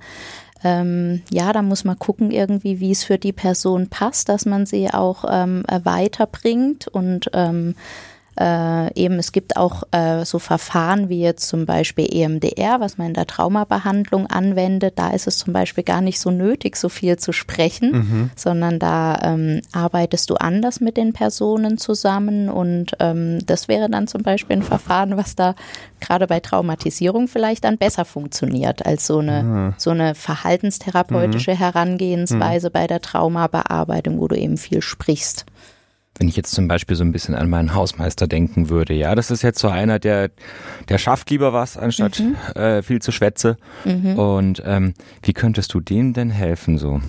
[0.62, 4.64] ähm, ja, da muss man gucken irgendwie, wie es für die Person passt, dass man
[4.64, 7.75] sie auch ähm, weiterbringt und ähm,
[8.38, 13.09] äh, eben, es gibt auch äh, so Verfahren wie jetzt zum Beispiel EMDR, was man
[13.09, 14.95] in der Traumabehandlung anwendet.
[14.97, 18.31] Da ist es zum Beispiel gar nicht so nötig, so viel zu sprechen, mhm.
[18.37, 24.07] sondern da ähm, arbeitest du anders mit den Personen zusammen und ähm, das wäre dann
[24.07, 25.55] zum Beispiel ein Verfahren, was da
[26.01, 29.75] gerade bei Traumatisierung vielleicht dann besser funktioniert als so eine, mhm.
[29.77, 31.59] so eine verhaltenstherapeutische mhm.
[31.59, 32.73] Herangehensweise mhm.
[32.73, 35.47] bei der Traumabearbeitung, wo du eben viel sprichst.
[36.20, 39.30] Wenn ich jetzt zum Beispiel so ein bisschen an meinen Hausmeister denken würde, ja, das
[39.30, 40.30] ist jetzt so einer, der,
[40.90, 42.61] der schafft lieber was, anstatt mhm.
[42.61, 43.56] äh, viel zu schwätze.
[43.87, 44.18] Mhm.
[44.18, 47.00] Und ähm, wie könntest du denen denn helfen so?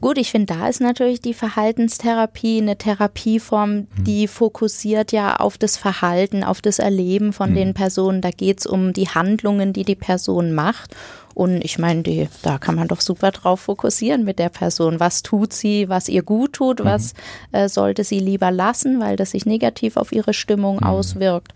[0.00, 3.86] Gut, ich finde, da ist natürlich die Verhaltenstherapie eine Therapieform, mhm.
[3.98, 7.54] die fokussiert ja auf das Verhalten, auf das Erleben von mhm.
[7.54, 8.22] den Personen.
[8.22, 10.96] Da geht es um die Handlungen, die die Person macht.
[11.34, 15.00] Und ich meine, die, da kann man doch super drauf fokussieren mit der Person.
[15.00, 16.84] Was tut sie, was ihr gut tut, mhm.
[16.84, 17.14] was
[17.52, 20.84] äh, sollte sie lieber lassen, weil das sich negativ auf ihre Stimmung mhm.
[20.84, 21.52] auswirkt.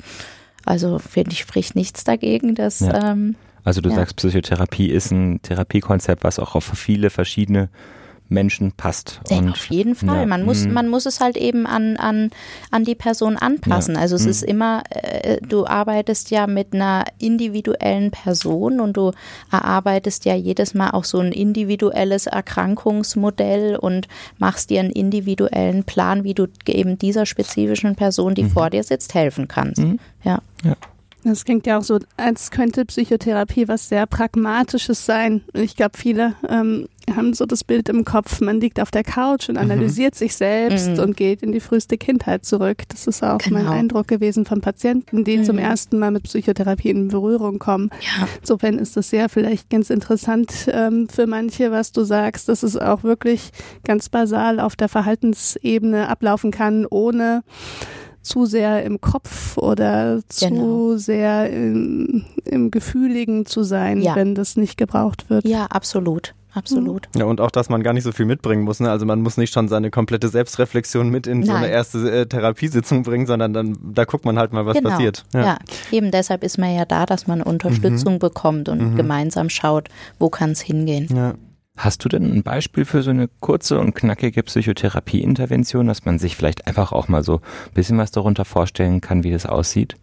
[0.67, 2.81] Also finde ich, spricht nichts dagegen, dass.
[2.81, 3.13] Ja.
[3.13, 3.97] Ähm, also du ja.
[3.97, 7.71] sagst, Psychotherapie ist ein Therapiekonzept, was auch auf viele verschiedene
[8.29, 9.21] Menschen passt.
[9.31, 10.21] Und, auf jeden Fall.
[10.21, 10.73] Ja, man muss, mhm.
[10.73, 12.31] man muss es halt eben an, an,
[12.71, 13.95] an die Person anpassen.
[13.95, 14.49] Ja, also es ist mhm.
[14.49, 19.13] immer, äh, du arbeitest ja mit einer individuellen Person und du
[19.53, 24.09] erarbeitest ja jedes Mal auch so ein individuelles Erkrankungsmodell und
[24.39, 28.51] machst dir einen individuellen Plan, wie du eben dieser spezifischen Person, die mhm.
[28.51, 29.83] vor dir sitzt, helfen kannst.
[29.83, 29.99] Mhm.
[30.23, 30.41] Ja.
[30.65, 30.77] ja.
[31.25, 35.41] Das klingt ja auch so, als könnte Psychotherapie was sehr Pragmatisches sein.
[35.55, 39.49] Ich glaube, viele ähm, haben so das Bild im Kopf, man liegt auf der Couch
[39.49, 39.63] und mhm.
[39.63, 40.19] analysiert mhm.
[40.19, 40.99] sich selbst mhm.
[40.99, 42.83] und geht in die früheste Kindheit zurück.
[42.89, 43.59] Das ist auch genau.
[43.59, 45.45] mein Eindruck gewesen von Patienten, die mhm.
[45.45, 47.91] zum ersten Mal mit Psychotherapie in Berührung kommen.
[48.01, 48.29] Ja.
[48.41, 52.77] Insofern ist das ja vielleicht ganz interessant ähm, für manche, was du sagst, dass es
[52.77, 53.51] auch wirklich
[53.85, 57.43] ganz basal auf der Verhaltensebene ablaufen kann, ohne
[58.23, 60.97] zu sehr im Kopf oder zu genau.
[60.97, 64.17] sehr im, im Gefühligen zu sein, ja.
[64.17, 65.47] wenn das nicht gebraucht wird.
[65.47, 67.09] Ja, absolut absolut.
[67.17, 68.81] Ja, und auch, dass man gar nicht so viel mitbringen muss.
[68.81, 68.91] Ne?
[68.91, 71.47] Also man muss nicht schon seine komplette Selbstreflexion mit in Nein.
[71.47, 74.91] so eine erste äh, Therapiesitzung bringen, sondern dann da guckt man halt mal, was genau.
[74.91, 75.25] passiert.
[75.33, 75.43] Ja.
[75.43, 75.59] ja.
[75.91, 78.19] eben deshalb ist man ja da, dass man Unterstützung mhm.
[78.19, 78.97] bekommt und mhm.
[78.97, 79.89] gemeinsam schaut,
[80.19, 81.09] wo kann es hingehen.
[81.15, 81.35] Ja.
[81.77, 86.37] Hast du denn ein Beispiel für so eine kurze und knackige Psychotherapieintervention, dass man sich
[86.37, 89.97] vielleicht einfach auch mal so ein bisschen was darunter vorstellen kann, wie das aussieht?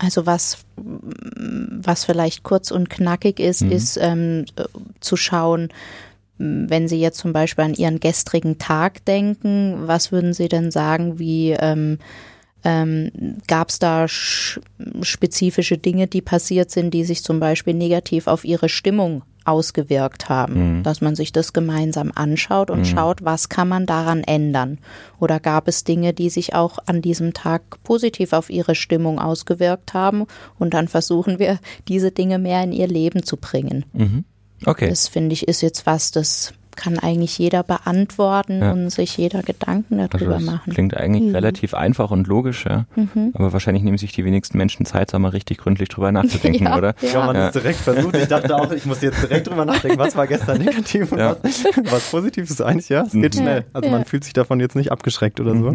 [0.00, 3.72] Also was, was vielleicht kurz und knackig ist, mhm.
[3.72, 4.46] ist ähm,
[5.00, 5.68] zu schauen,
[6.38, 11.18] wenn Sie jetzt zum Beispiel an Ihren gestrigen Tag denken, was würden Sie denn sagen,
[11.18, 11.98] wie ähm,
[12.64, 13.10] ähm,
[13.46, 18.70] gab es da spezifische Dinge, die passiert sind, die sich zum Beispiel negativ auf Ihre
[18.70, 20.82] Stimmung ausgewirkt haben, mhm.
[20.82, 22.84] dass man sich das gemeinsam anschaut und mhm.
[22.84, 24.78] schaut, was kann man daran ändern.
[25.18, 29.94] Oder gab es Dinge, die sich auch an diesem Tag positiv auf ihre Stimmung ausgewirkt
[29.94, 30.26] haben
[30.58, 33.84] und dann versuchen wir, diese Dinge mehr in ihr Leben zu bringen.
[33.92, 34.24] Mhm.
[34.66, 34.88] Okay.
[34.88, 38.72] Das finde ich ist jetzt was, das kann eigentlich jeder beantworten ja.
[38.72, 40.72] und sich jeder Gedanken darüber also machen.
[40.72, 41.34] Klingt eigentlich mhm.
[41.34, 42.86] relativ einfach und logisch, ja.
[42.96, 43.32] Mhm.
[43.34, 46.76] Aber wahrscheinlich nehmen sich die wenigsten Menschen Zeit, da mal richtig gründlich drüber nachzudenken, ja,
[46.76, 46.94] oder?
[47.02, 48.16] Ja, ja man ist direkt versucht.
[48.16, 51.38] Ich dachte auch, ich muss jetzt direkt drüber nachdenken, was war gestern negativ und was,
[51.84, 53.02] was positiv ist eigentlich, ja.
[53.02, 53.40] Es geht mhm.
[53.40, 53.64] schnell.
[53.72, 55.74] Also man fühlt sich davon jetzt nicht abgeschreckt oder so.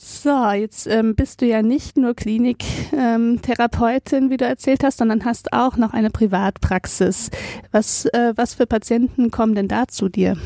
[0.00, 5.24] So, jetzt ähm, bist du ja nicht nur Kliniktherapeutin, ähm, wie du erzählt hast, sondern
[5.24, 7.32] hast auch noch eine Privatpraxis.
[7.72, 10.36] Was, äh, was für Patienten kommen denn da zu dir?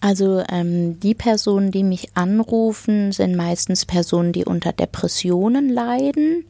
[0.00, 6.46] Also ähm, die Personen, die mich anrufen, sind meistens Personen, die unter Depressionen leiden.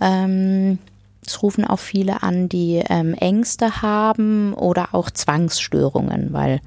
[0.00, 0.78] Ähm,
[1.26, 6.60] es rufen auch viele an, die ähm, Ängste haben oder auch Zwangsstörungen, weil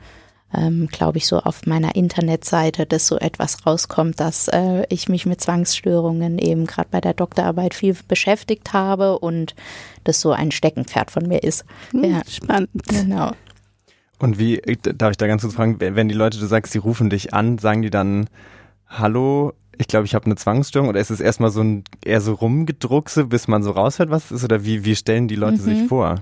[0.54, 5.26] ähm, glaube ich, so auf meiner Internetseite, dass so etwas rauskommt, dass äh, ich mich
[5.26, 9.56] mit Zwangsstörungen eben gerade bei der Doktorarbeit viel beschäftigt habe und
[10.04, 11.66] das so ein Steckenpferd von mir ist.
[11.92, 12.22] Hm, ja.
[12.28, 12.70] Spannend.
[12.88, 13.32] Genau.
[14.20, 17.10] Und wie, darf ich da ganz kurz fragen, wenn die Leute, du sagst, sie rufen
[17.10, 18.30] dich an, sagen die dann,
[18.88, 22.34] hallo, ich glaube, ich habe eine Zwangsstörung oder ist es erstmal so ein eher so
[22.34, 25.64] rumgedruckse, bis man so raushört, was es ist oder wie, wie stellen die Leute mhm.
[25.64, 26.22] sich vor?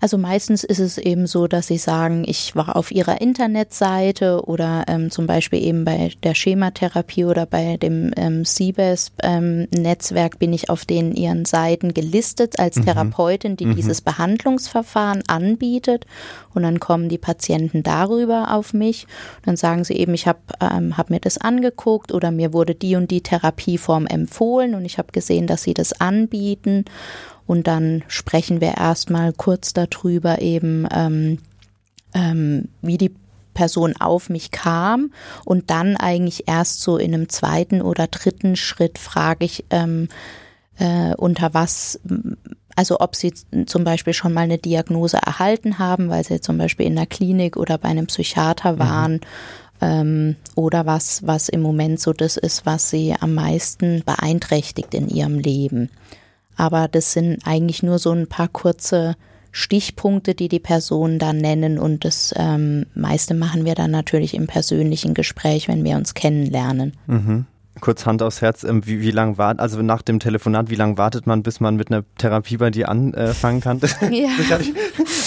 [0.00, 4.84] Also meistens ist es eben so, dass sie sagen, ich war auf ihrer Internetseite oder
[4.88, 10.70] ähm, zum Beispiel eben bei der Schematherapie oder bei dem ähm, CBES-Netzwerk ähm, bin ich
[10.70, 12.84] auf den ihren Seiten gelistet als mhm.
[12.84, 13.76] Therapeutin, die mhm.
[13.76, 16.06] dieses Behandlungsverfahren anbietet.
[16.54, 19.06] Und dann kommen die Patienten darüber auf mich.
[19.38, 22.74] Und dann sagen sie eben, ich habe ähm, hab mir das angeguckt oder mir wurde
[22.74, 26.84] die und die Therapieform empfohlen und ich habe gesehen, dass sie das anbieten.
[27.46, 31.38] Und dann sprechen wir erstmal kurz darüber eben, ähm,
[32.14, 33.14] ähm, wie die
[33.54, 35.12] Person auf mich kam
[35.44, 40.08] und dann eigentlich erst so in einem zweiten oder dritten Schritt frage ich, ähm,
[40.78, 42.00] äh, unter was,
[42.76, 43.34] also ob sie
[43.66, 47.56] zum Beispiel schon mal eine Diagnose erhalten haben, weil sie zum Beispiel in der Klinik
[47.56, 48.78] oder bei einem Psychiater mhm.
[48.78, 49.12] waren.
[49.12, 50.36] Mhm.
[50.54, 55.40] Oder was, was im Moment so das ist, was sie am meisten beeinträchtigt in ihrem
[55.40, 55.90] Leben.
[56.62, 59.16] Aber das sind eigentlich nur so ein paar kurze
[59.50, 64.46] Stichpunkte, die die Personen dann nennen und das ähm, meiste machen wir dann natürlich im
[64.46, 66.92] persönlichen Gespräch, wenn wir uns kennenlernen.
[67.08, 67.46] Mhm
[67.82, 70.96] kurz Hand aufs Herz, ähm, wie, wie lange wartet, also nach dem Telefonat, wie lange
[70.96, 73.80] wartet man, bis man mit einer Therapie bei dir anfangen kann?
[74.12, 74.30] Ja.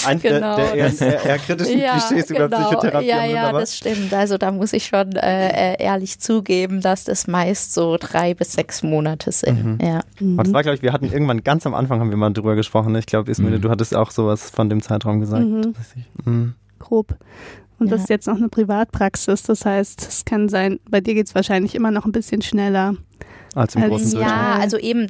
[0.06, 0.56] Eins genau.
[0.56, 2.46] der, der eher, eher, kritischen ja, Klischees genau.
[2.46, 3.08] über Psychotherapie.
[3.08, 4.14] Ja, ja, das stimmt.
[4.14, 8.54] Also da muss ich schon äh, äh, ehrlich zugeben, dass das meist so drei bis
[8.54, 9.66] sechs Monate sind.
[9.66, 9.86] Mhm.
[9.86, 10.02] Ja.
[10.20, 10.38] Mhm.
[10.38, 12.96] das war, glaube ich, wir hatten irgendwann ganz am Anfang haben wir mal drüber gesprochen.
[12.96, 13.62] Ich glaube, Ismene, mhm.
[13.62, 15.46] du hattest auch sowas von dem Zeitraum gesagt.
[15.46, 15.74] Mhm.
[16.24, 16.54] mhm.
[16.80, 17.16] Grob.
[17.80, 17.94] Und ja.
[17.94, 19.44] das ist jetzt noch eine Privatpraxis.
[19.44, 22.96] Das heißt, es kann sein, bei dir geht es wahrscheinlich immer noch ein bisschen schneller.
[23.56, 24.22] Als im großen Durchschnitt.
[24.22, 25.08] Ja, also eben,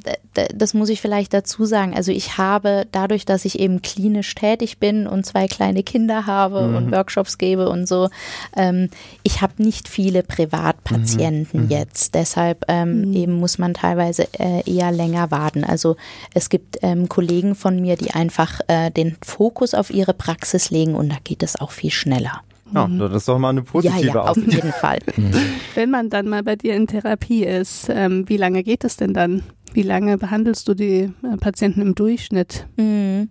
[0.54, 1.94] das muss ich vielleicht dazu sagen.
[1.94, 6.62] Also ich habe dadurch, dass ich eben klinisch tätig bin und zwei kleine Kinder habe
[6.62, 6.76] mhm.
[6.76, 8.08] und Workshops gebe und so,
[8.56, 8.88] ähm,
[9.24, 11.70] ich habe nicht viele Privatpatienten mhm.
[11.70, 12.14] jetzt.
[12.14, 13.12] Deshalb ähm, mhm.
[13.14, 15.64] eben muss man teilweise äh, eher länger warten.
[15.64, 15.96] Also
[16.32, 20.94] es gibt ähm, Kollegen von mir, die einfach äh, den Fokus auf ihre Praxis legen
[20.94, 22.42] und da geht es auch viel schneller.
[22.74, 22.98] Ja, mhm.
[22.98, 24.98] das ist doch mal eine positive ja, ja, auf jeden Fall.
[25.16, 25.32] Mhm.
[25.74, 29.14] Wenn man dann mal bei dir in Therapie ist, ähm, wie lange geht es denn
[29.14, 29.42] dann?
[29.72, 32.66] Wie lange behandelst du die äh, Patienten im Durchschnitt?
[32.76, 33.30] Mhm.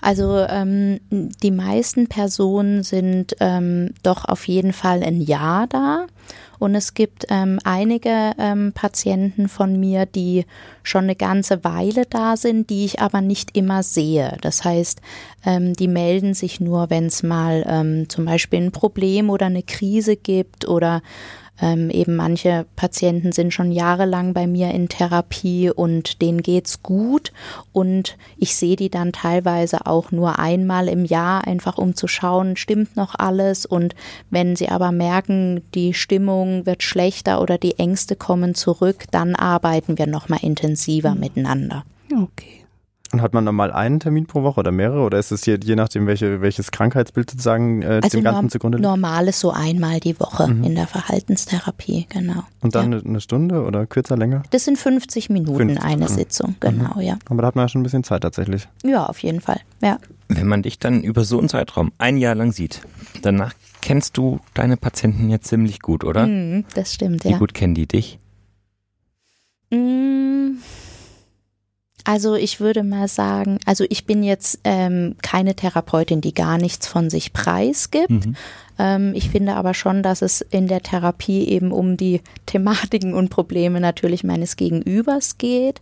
[0.00, 6.06] Also ähm, die meisten Personen sind ähm, doch auf jeden Fall ein Jahr da.
[6.58, 10.44] Und es gibt ähm, einige ähm, Patienten von mir, die
[10.82, 14.36] schon eine ganze Weile da sind, die ich aber nicht immer sehe.
[14.40, 15.00] Das heißt,
[15.44, 19.62] ähm, die melden sich nur, wenn es mal ähm, zum Beispiel ein Problem oder eine
[19.62, 21.02] Krise gibt oder
[21.60, 27.32] ähm, eben manche Patienten sind schon jahrelang bei mir in Therapie und denen geht's gut
[27.72, 32.56] und ich sehe die dann teilweise auch nur einmal im Jahr, einfach um zu schauen,
[32.56, 33.94] stimmt noch alles und
[34.30, 39.98] wenn sie aber merken, die Stimmung wird schlechter oder die Ängste kommen zurück, dann arbeiten
[39.98, 41.20] wir nochmal intensiver mhm.
[41.20, 41.84] miteinander.
[42.12, 42.65] Okay.
[43.12, 45.00] Und hat man normal einen Termin pro Woche oder mehrere?
[45.00, 48.50] Oder ist es hier je nachdem, welche, welches Krankheitsbild sozusagen äh, also dem Ganzen norm
[48.50, 48.88] zugrunde liegt?
[48.88, 50.64] Normal ist so einmal die Woche mhm.
[50.64, 52.42] in der Verhaltenstherapie, genau.
[52.60, 52.98] Und dann ja.
[52.98, 54.42] eine Stunde oder kürzer, länger?
[54.50, 55.84] Das sind 50 Minuten 50.
[55.84, 56.08] eine mhm.
[56.08, 57.02] Sitzung, genau, mhm.
[57.02, 57.18] ja.
[57.28, 58.66] Aber da hat man ja schon ein bisschen Zeit tatsächlich.
[58.84, 59.98] Ja, auf jeden Fall, ja.
[60.28, 62.80] Wenn man dich dann über so einen Zeitraum ein Jahr lang sieht,
[63.22, 66.26] danach kennst du deine Patienten jetzt ziemlich gut, oder?
[66.26, 67.34] Mhm, das stimmt, Wie ja.
[67.36, 68.18] Wie gut kennen die dich?
[69.70, 70.58] Mhm
[72.06, 76.86] also ich würde mal sagen, also ich bin jetzt ähm, keine Therapeutin, die gar nichts
[76.86, 78.10] von sich preisgibt.
[78.10, 78.36] Mhm.
[78.78, 83.30] Ähm, ich finde aber schon, dass es in der Therapie eben um die Thematiken und
[83.30, 85.80] Probleme natürlich meines Gegenübers geht.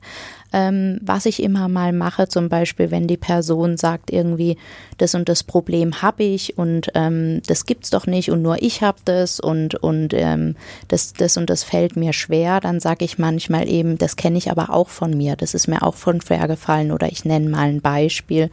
[0.52, 4.56] Ähm, was ich immer mal mache, zum Beispiel, wenn die Person sagt irgendwie,
[4.98, 8.80] das und das Problem habe ich und ähm, das gibt's doch nicht und nur ich
[8.80, 10.54] habe das und und ähm,
[10.86, 14.48] das das und das fällt mir schwer, dann sage ich manchmal eben, das kenne ich
[14.48, 17.68] aber auch von mir, das ist mir auch von schwer gefallen oder ich nenne mal
[17.68, 18.48] ein Beispiel,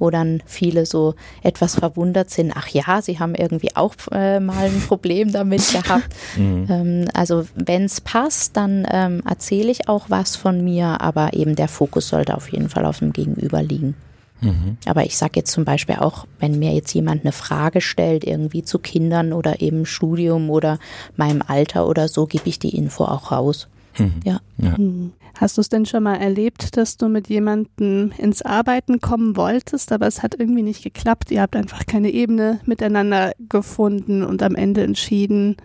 [0.00, 2.52] wo dann viele so etwas verwundert sind.
[2.56, 6.08] Ach ja, sie haben irgendwie auch äh, mal ein Problem damit gehabt.
[6.36, 6.66] Mhm.
[6.68, 11.44] Ähm, also wenn es passt, dann ähm, erzähle ich auch was von mir, aber eben
[11.44, 13.94] eben der Fokus sollte auf jeden Fall auf dem Gegenüber liegen.
[14.40, 14.78] Mhm.
[14.86, 18.62] Aber ich sage jetzt zum Beispiel auch, wenn mir jetzt jemand eine Frage stellt, irgendwie
[18.62, 20.78] zu Kindern oder eben Studium oder
[21.16, 23.68] meinem Alter oder so, gebe ich die Info auch raus.
[23.98, 24.20] Mhm.
[24.24, 24.40] Ja.
[24.58, 24.78] ja.
[24.78, 25.12] Mhm.
[25.36, 29.90] Hast du es denn schon mal erlebt, dass du mit jemandem ins Arbeiten kommen wolltest,
[29.90, 31.30] aber es hat irgendwie nicht geklappt?
[31.30, 35.56] Ihr habt einfach keine Ebene miteinander gefunden und am Ende entschieden,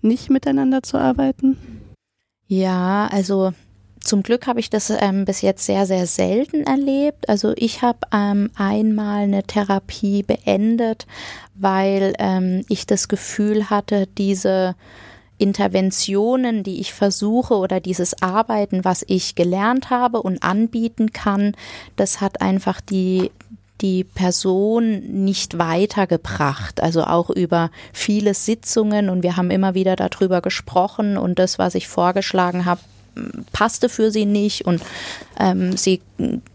[0.00, 1.58] nicht miteinander zu arbeiten?
[2.46, 3.52] Ja, also
[4.02, 7.28] zum Glück habe ich das ähm, bis jetzt sehr, sehr selten erlebt.
[7.28, 11.06] Also ich habe ähm, einmal eine Therapie beendet,
[11.54, 14.74] weil ähm, ich das Gefühl hatte, diese
[15.40, 21.54] Interventionen, die ich versuche oder dieses Arbeiten, was ich gelernt habe und anbieten kann,
[21.96, 23.30] das hat einfach die
[23.80, 26.82] die Person nicht weitergebracht.
[26.82, 31.74] Also auch über viele Sitzungen und wir haben immer wieder darüber gesprochen und das, was
[31.74, 32.80] ich vorgeschlagen habe,
[33.52, 34.82] passte für sie nicht und
[35.38, 36.00] ähm, sie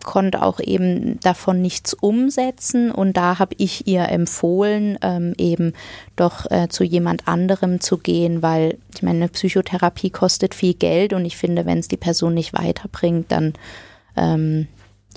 [0.04, 2.92] konnte auch eben davon nichts umsetzen.
[2.92, 5.74] Und da habe ich ihr empfohlen, ähm, eben
[6.16, 11.14] doch äh, zu jemand anderem zu gehen, weil ich meine, eine Psychotherapie kostet viel Geld
[11.14, 13.54] und ich finde, wenn es die Person nicht weiterbringt, dann
[14.16, 14.68] ähm,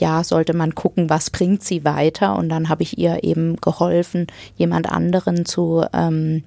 [0.01, 2.37] ja, sollte man gucken, was bringt sie weiter.
[2.37, 6.45] Und dann habe ich ihr eben geholfen, jemand anderen zu ähm,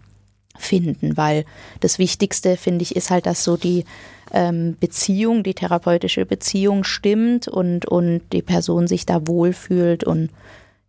[0.58, 1.46] finden, weil
[1.80, 3.86] das Wichtigste, finde ich, ist halt, dass so die
[4.32, 10.04] ähm, Beziehung, die therapeutische Beziehung stimmt und, und die Person sich da wohlfühlt.
[10.04, 10.30] Und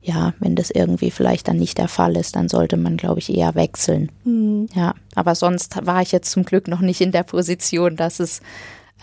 [0.01, 3.35] ja, wenn das irgendwie vielleicht dann nicht der Fall ist, dann sollte man, glaube ich,
[3.37, 4.11] eher wechseln.
[4.25, 4.69] Mhm.
[4.75, 8.41] Ja, aber sonst war ich jetzt zum Glück noch nicht in der Position, dass es,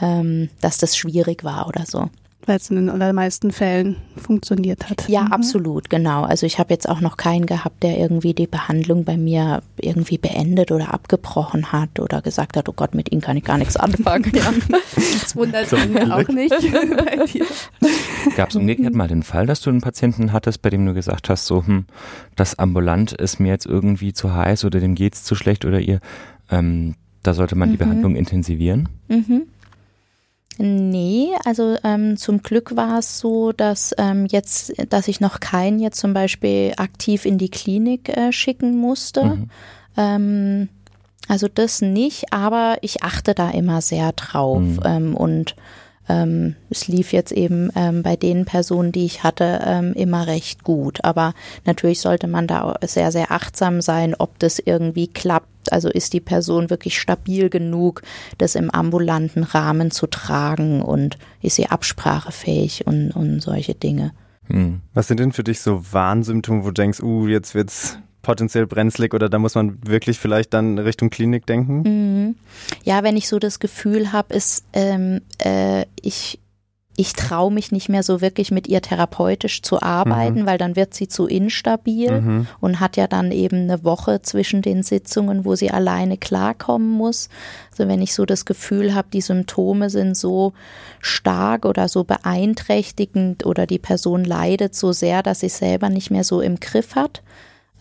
[0.02, 2.10] ähm, dass das schwierig war oder so
[2.46, 5.08] weil es in den allermeisten Fällen funktioniert hat.
[5.08, 5.34] Ja, mhm.
[5.34, 6.24] absolut, genau.
[6.24, 10.18] Also ich habe jetzt auch noch keinen gehabt, der irgendwie die Behandlung bei mir irgendwie
[10.18, 13.78] beendet oder abgebrochen hat oder gesagt hat, oh Gott, mit Ihnen kann ich gar nichts
[13.78, 14.32] anfangen.
[14.34, 14.54] ja.
[14.96, 17.46] Das wundert mich auch nicht bei dir.
[18.36, 21.30] Gab es umgekehrt mal den Fall, dass du einen Patienten hattest, bei dem du gesagt
[21.30, 21.86] hast, so, hm,
[22.36, 25.80] das ambulant ist mir jetzt irgendwie zu heiß oder dem geht es zu schlecht oder
[25.80, 26.00] ihr,
[26.50, 27.74] ähm, da sollte man mhm.
[27.74, 28.90] die Behandlung intensivieren?
[29.08, 29.44] Mhm.
[30.62, 35.80] Nee, also ähm, zum Glück war es so, dass ähm, jetzt, dass ich noch keinen
[35.80, 39.24] jetzt zum Beispiel aktiv in die Klinik äh, schicken musste.
[39.24, 39.50] Mhm.
[39.96, 40.70] Ähm,
[41.30, 44.80] also das nicht, aber ich achte da immer sehr drauf mhm.
[44.84, 45.56] ähm, und
[46.10, 51.06] ähm, es lief jetzt eben ähm, bei den Personen, die ich hatte, immer recht gut.
[51.06, 51.34] Aber
[51.66, 55.48] natürlich sollte man da sehr, sehr achtsam sein, ob das irgendwie klappt.
[55.72, 58.02] Also ist die Person wirklich stabil genug,
[58.38, 64.12] das im ambulanten Rahmen zu tragen und ist sie absprachefähig und, und solche Dinge.
[64.48, 64.82] Hm.
[64.94, 69.14] Was sind denn für dich so Warnsymptome, wo du denkst, uh, jetzt wird's potenziell brenzlig
[69.14, 71.82] oder da muss man wirklich vielleicht dann Richtung Klinik denken?
[71.82, 72.36] Mhm.
[72.84, 76.40] Ja, wenn ich so das Gefühl habe, ist, ähm, äh, ich,
[77.00, 80.46] ich traue mich nicht mehr so wirklich mit ihr therapeutisch zu arbeiten, mhm.
[80.46, 82.48] weil dann wird sie zu instabil mhm.
[82.60, 87.30] und hat ja dann eben eine Woche zwischen den Sitzungen, wo sie alleine klarkommen muss.
[87.72, 90.52] Also wenn ich so das Gefühl habe, die Symptome sind so
[91.00, 96.26] stark oder so beeinträchtigend oder die Person leidet so sehr, dass sie selber nicht mehr
[96.26, 97.22] so im Griff hat,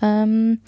[0.01, 0.61] ähm,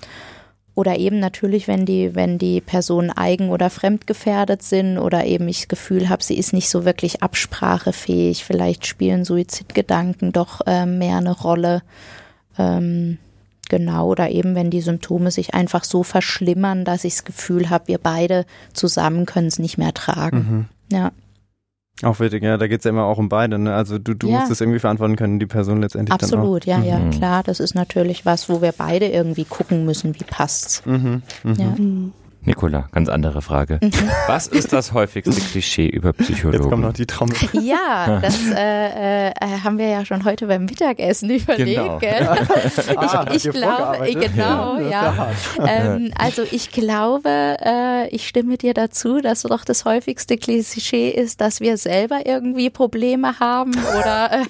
[0.74, 5.60] oder eben natürlich, wenn die, wenn die Personen eigen- oder fremdgefährdet sind oder eben ich
[5.60, 11.16] das Gefühl habe, sie ist nicht so wirklich absprachefähig, vielleicht spielen Suizidgedanken doch äh, mehr
[11.16, 11.82] eine Rolle.
[12.58, 13.18] Ähm,
[13.68, 17.88] genau, oder eben wenn die Symptome sich einfach so verschlimmern, dass ich das Gefühl habe,
[17.88, 20.68] wir beide zusammen können es nicht mehr tragen.
[20.90, 20.96] Mhm.
[20.96, 21.12] Ja.
[22.02, 23.58] Auch wichtig, ja, da geht es ja immer auch um beide.
[23.58, 23.74] Ne?
[23.74, 24.38] Also du, du ja.
[24.38, 27.10] musst es irgendwie verantworten können, die Person letztendlich Absolut, ja, ja, mhm.
[27.10, 27.42] klar.
[27.42, 30.82] Das ist natürlich was, wo wir beide irgendwie gucken müssen, wie passt's.
[30.86, 31.54] Mhm, mh.
[31.58, 31.76] ja.
[32.42, 33.78] Nicola, ganz andere Frage.
[33.82, 33.92] Mhm.
[34.26, 36.62] Was ist das häufigste Klischee über Psychologen?
[36.62, 37.36] Jetzt kommt noch die Trommel.
[37.52, 39.32] Ja, das äh, äh,
[39.62, 42.00] haben wir ja schon heute beim Mittagessen überlegt.
[42.00, 42.36] Genau.
[42.96, 44.88] ah, ich, ich glaube, genau, ja.
[44.88, 45.30] ja.
[45.66, 51.42] Ähm, also ich glaube, äh, ich stimme dir dazu, dass doch das häufigste Klischee ist,
[51.42, 54.44] dass wir selber irgendwie Probleme haben oder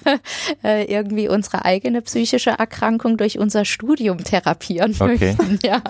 [0.62, 5.34] äh, äh irgendwie unsere eigene psychische Erkrankung durch unser Studium therapieren okay.
[5.36, 5.58] möchten.
[5.64, 5.82] Ja,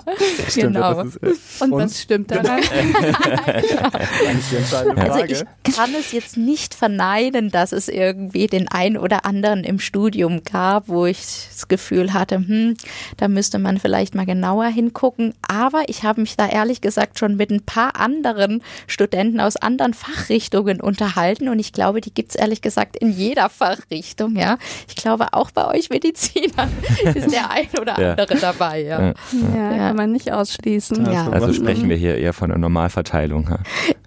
[0.47, 1.01] Stimmt, genau.
[1.01, 2.61] Ist, und, und was stimmt daran?
[4.95, 5.43] also ich
[5.75, 10.87] kann es jetzt nicht verneinen, dass es irgendwie den einen oder anderen im Studium gab,
[10.87, 11.19] wo ich
[11.51, 12.75] das Gefühl hatte, hm,
[13.17, 15.33] da müsste man vielleicht mal genauer hingucken.
[15.47, 19.93] Aber ich habe mich da ehrlich gesagt schon mit ein paar anderen Studenten aus anderen
[19.93, 24.35] Fachrichtungen unterhalten und ich glaube, die gibt es ehrlich gesagt in jeder Fachrichtung.
[24.35, 26.71] Ja, ich glaube auch bei euch Medizinern
[27.13, 28.39] ist der ein oder andere ja.
[28.39, 28.81] dabei.
[28.81, 29.01] Ja.
[29.01, 29.13] Ja,
[29.53, 31.11] ja, kann man nicht ausschließen.
[31.11, 31.29] Ja.
[31.29, 31.51] Also
[31.81, 33.49] sprechen wir hier eher von einer Normalverteilung.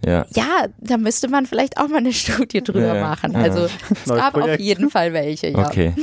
[0.06, 0.26] Ja.
[0.34, 3.34] ja, da müsste man vielleicht auch mal eine Studie drüber ja, machen.
[3.34, 4.50] Also es gab Projekt.
[4.52, 5.48] auf jeden Fall welche.
[5.48, 5.66] Ja.
[5.66, 5.94] Okay.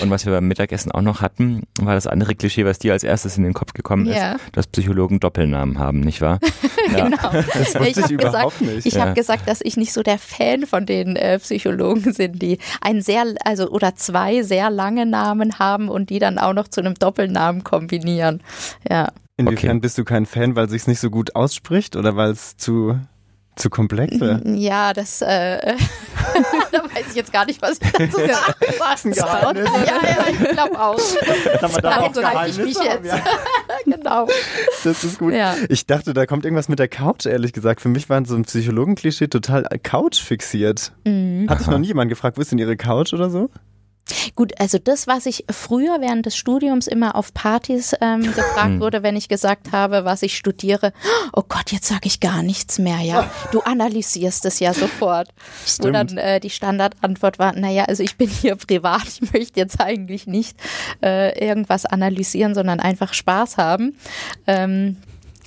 [0.00, 3.02] Und was wir beim Mittagessen auch noch hatten, war das andere Klischee, was dir als
[3.02, 4.20] erstes in den Kopf gekommen ist,
[4.52, 6.38] dass Psychologen Doppelnamen haben, nicht wahr?
[6.86, 7.32] genau.
[7.52, 8.86] Das ich habe gesagt, nicht.
[8.86, 12.58] Ich habe gesagt, dass ich nicht so der Fan von den äh, Psychologen sind, die
[12.80, 16.80] ein sehr, also oder zwei sehr lange Namen haben und die dann auch noch zu
[16.80, 18.40] einem Doppelnamen kombinieren.
[18.88, 19.08] Ja.
[19.38, 19.80] Inwiefern okay.
[19.80, 22.98] bist du kein Fan, weil es sich nicht so gut ausspricht oder weil es zu
[23.58, 24.40] zu komplex wäre?
[24.56, 25.26] Ja, das äh,
[26.72, 29.64] da weiß ich jetzt gar nicht, was ich dazu sagen soll.
[29.84, 31.00] Ja, ja, ich glaube auch.
[31.82, 33.06] Darauf reiche ich mich jetzt.
[33.06, 33.20] Ja.
[33.84, 34.28] genau.
[34.84, 35.34] Das ist gut.
[35.34, 35.56] Ja.
[35.68, 37.80] Ich dachte, da kommt irgendwas mit der Couch, ehrlich gesagt.
[37.80, 40.92] Für mich war so ein Psychologen-Klischee total Couch fixiert.
[41.04, 41.46] Mhm.
[41.48, 43.50] Hat sich noch nie jemand gefragt, wo ist denn ihre Couch oder so?
[44.34, 48.80] Gut, also das, was ich früher während des Studiums immer auf Partys ähm, gefragt hm.
[48.80, 50.92] wurde, wenn ich gesagt habe, was ich studiere,
[51.32, 53.30] oh Gott, jetzt sage ich gar nichts mehr, ja.
[53.52, 55.28] Du analysierst es ja sofort.
[55.66, 55.88] Stimmt.
[55.88, 59.80] Wo dann äh, die Standardantwort war, naja, also ich bin hier privat, ich möchte jetzt
[59.80, 60.56] eigentlich nicht
[61.02, 63.96] äh, irgendwas analysieren, sondern einfach Spaß haben.
[64.46, 64.96] Ähm,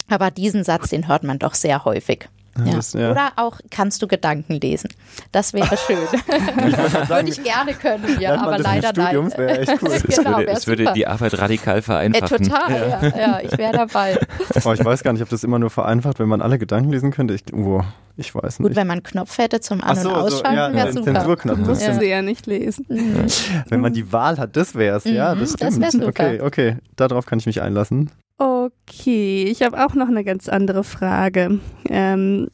[0.07, 2.27] aber diesen Satz, den hört man doch sehr häufig.
[2.57, 2.73] Ja.
[2.73, 3.11] Das, ja.
[3.11, 4.89] Oder auch kannst du Gedanken lesen.
[5.31, 5.97] Das wäre schön.
[5.97, 9.31] würde ich gerne können, ja, aber leider nein.
[9.31, 9.89] Echt cool.
[9.91, 12.45] es, genau, würde, es würde, die Arbeit radikal vereinfachen.
[12.45, 13.07] Äh, total, ja.
[13.07, 14.17] ja, ja ich wäre dabei.
[14.63, 17.11] Oh, ich weiß gar nicht, ob das immer nur vereinfacht, wenn man alle Gedanken lesen
[17.11, 17.33] könnte.
[17.33, 17.83] Ich, oh,
[18.15, 18.67] ich weiß nicht.
[18.67, 21.13] Gut, wenn man einen Knopf hätte zum An- so, und Ausschalten, so, ja, wäre super.
[21.13, 21.59] Zensurknopf.
[21.65, 21.97] Das ja.
[21.97, 22.85] du ja nicht lesen.
[22.89, 23.25] Mhm.
[23.69, 25.05] Wenn man die Wahl hat, das wäre es.
[25.05, 25.83] Ja, das stimmt.
[25.83, 26.07] Das super.
[26.07, 28.11] Okay, okay, darauf kann ich mich einlassen.
[28.41, 31.59] Okay, ich habe auch noch eine ganz andere Frage.
[31.87, 32.47] Ähm,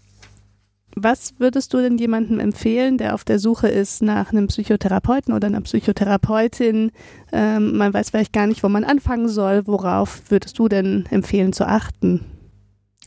[0.94, 5.48] was würdest du denn jemandem empfehlen, der auf der Suche ist nach einem Psychotherapeuten oder
[5.48, 6.92] einer Psychotherapeutin?
[7.32, 9.66] Ähm, man weiß vielleicht gar nicht, wo man anfangen soll.
[9.66, 12.26] Worauf würdest du denn empfehlen zu achten?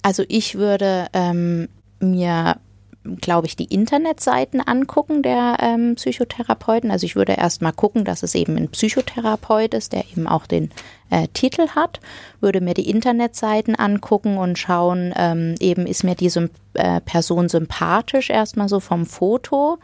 [0.00, 1.68] Also ich würde ähm,
[2.00, 2.56] mir
[3.20, 6.90] glaube ich, die Internetseiten angucken der ähm, Psychotherapeuten.
[6.90, 10.46] Also ich würde erst mal gucken, dass es eben ein Psychotherapeut ist, der eben auch
[10.46, 10.70] den
[11.08, 12.00] äh, Titel hat,
[12.40, 18.28] würde mir die Internetseiten angucken und schauen, ähm, eben ist mir diese äh, Person sympathisch,
[18.28, 19.78] erstmal so vom Foto.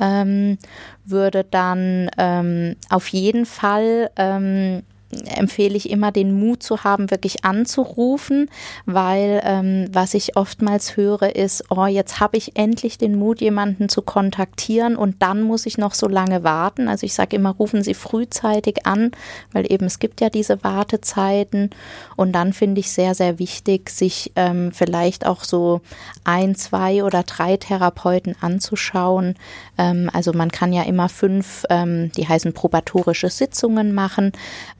[0.00, 0.58] Ähm,
[1.04, 7.44] würde dann ähm, auf jeden Fall ähm, empfehle ich immer, den Mut zu haben, wirklich
[7.44, 8.50] anzurufen,
[8.84, 13.88] weil ähm, was ich oftmals höre, ist, oh, jetzt habe ich endlich den Mut, jemanden
[13.88, 16.88] zu kontaktieren und dann muss ich noch so lange warten.
[16.88, 19.12] Also ich sage immer, rufen Sie frühzeitig an,
[19.52, 21.70] weil eben es gibt ja diese Wartezeiten
[22.16, 25.80] und dann finde ich sehr, sehr wichtig, sich ähm, vielleicht auch so
[26.24, 29.36] ein, zwei oder drei Therapeuten anzuschauen.
[29.78, 34.32] Ähm, also man kann ja immer fünf, ähm, die heißen probatorische Sitzungen machen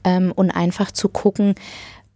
[0.03, 1.55] ähm, und einfach zu gucken,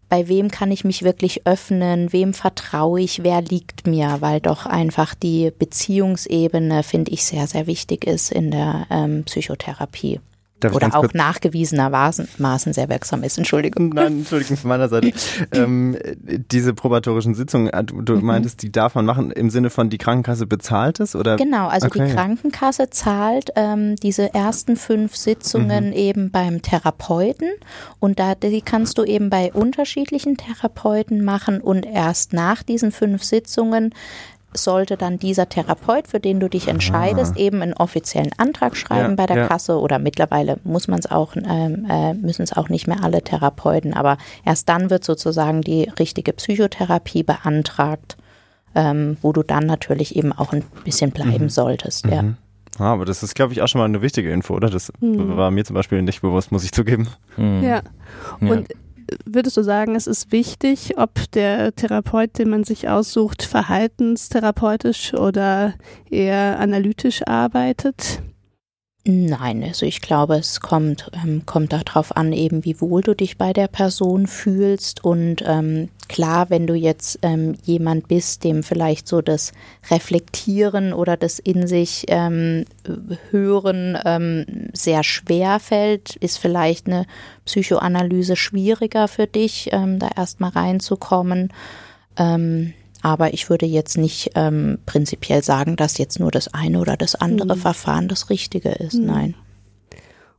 [0.10, 4.68] bei wem kann ich mich wirklich öffnen, wem vertraue ich, wer liegt mir, weil doch
[4.68, 10.20] einfach die Beziehungsebene, finde ich, sehr, sehr wichtig ist in der ähm, Psychotherapie.
[10.72, 12.28] Oder auch nachgewiesenermaßen
[12.74, 13.38] sehr wirksam ist.
[13.38, 13.90] Entschuldigung.
[13.90, 15.12] Nein, Entschuldigung von meiner Seite.
[15.54, 15.98] ähm,
[16.52, 18.26] diese probatorischen Sitzungen, äh, du, mhm.
[18.26, 21.16] meintest, die darf man machen im Sinne von die Krankenkasse bezahlt es?
[21.16, 21.36] Oder?
[21.38, 22.06] Genau, also okay.
[22.06, 25.94] die Krankenkasse zahlt ähm, diese ersten fünf Sitzungen mhm.
[25.94, 27.50] eben beim Therapeuten
[28.00, 33.24] und da die kannst du eben bei unterschiedlichen Therapeuten machen und erst nach diesen fünf
[33.24, 33.94] Sitzungen
[34.58, 37.40] sollte dann dieser Therapeut, für den du dich entscheidest, ah.
[37.40, 39.48] eben einen offiziellen Antrag schreiben ja, bei der ja.
[39.48, 43.22] Kasse oder mittlerweile muss man es auch, ähm, äh, müssen es auch nicht mehr alle
[43.22, 48.18] Therapeuten, aber erst dann wird sozusagen die richtige Psychotherapie beantragt,
[48.76, 51.50] ähm, wo du dann natürlich eben auch ein bisschen bleiben mhm.
[51.50, 52.06] solltest.
[52.06, 52.22] Ja.
[52.22, 52.38] Mhm.
[52.80, 54.70] Ah, aber das ist, glaube ich, auch schon mal eine wichtige Info, oder?
[54.70, 55.38] Das mhm.
[55.38, 57.08] war mir zum Beispiel nicht bewusst, muss ich zugeben.
[57.38, 57.64] Mhm.
[57.64, 57.82] Ja.
[58.40, 58.68] Und
[59.26, 65.74] würdest du sagen, es ist wichtig, ob der Therapeut, den man sich aussucht, verhaltenstherapeutisch oder
[66.10, 68.22] eher analytisch arbeitet?
[69.06, 73.38] Nein, also ich glaube, es kommt, ähm, kommt darauf an, eben wie wohl du dich
[73.38, 75.04] bei der Person fühlst.
[75.04, 79.52] Und ähm, klar, wenn du jetzt ähm, jemand bist, dem vielleicht so das
[79.92, 82.64] Reflektieren oder das in sich ähm,
[83.30, 87.06] Hören ähm, sehr schwer fällt, ist vielleicht eine
[87.44, 91.52] Psychoanalyse schwieriger für dich, ähm, da erstmal reinzukommen.
[92.16, 92.74] Ähm,
[93.04, 97.16] aber ich würde jetzt nicht ähm, prinzipiell sagen, dass jetzt nur das eine oder das
[97.16, 97.60] andere mhm.
[97.60, 98.96] Verfahren das Richtige ist.
[98.96, 99.06] Mhm.
[99.06, 99.36] Nein.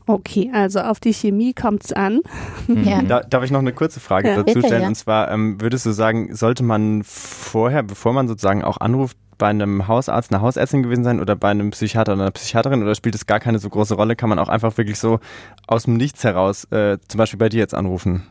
[0.07, 2.21] Okay, also auf die Chemie kommt es an.
[2.67, 2.85] Mhm.
[2.85, 3.03] Ja.
[3.03, 4.43] Da, darf ich noch eine kurze Frage ja.
[4.43, 4.83] dazu stellen?
[4.83, 4.89] Ja.
[4.89, 9.49] Und zwar, ähm, würdest du sagen, sollte man vorher, bevor man sozusagen auch anruft, bei
[9.49, 13.15] einem Hausarzt, einer Hausärztin gewesen sein oder bei einem Psychiater oder einer Psychiaterin oder spielt
[13.15, 14.17] es gar keine so große Rolle?
[14.17, 15.21] Kann man auch einfach wirklich so
[15.67, 18.27] aus dem Nichts heraus, äh, zum Beispiel bei dir jetzt anrufen?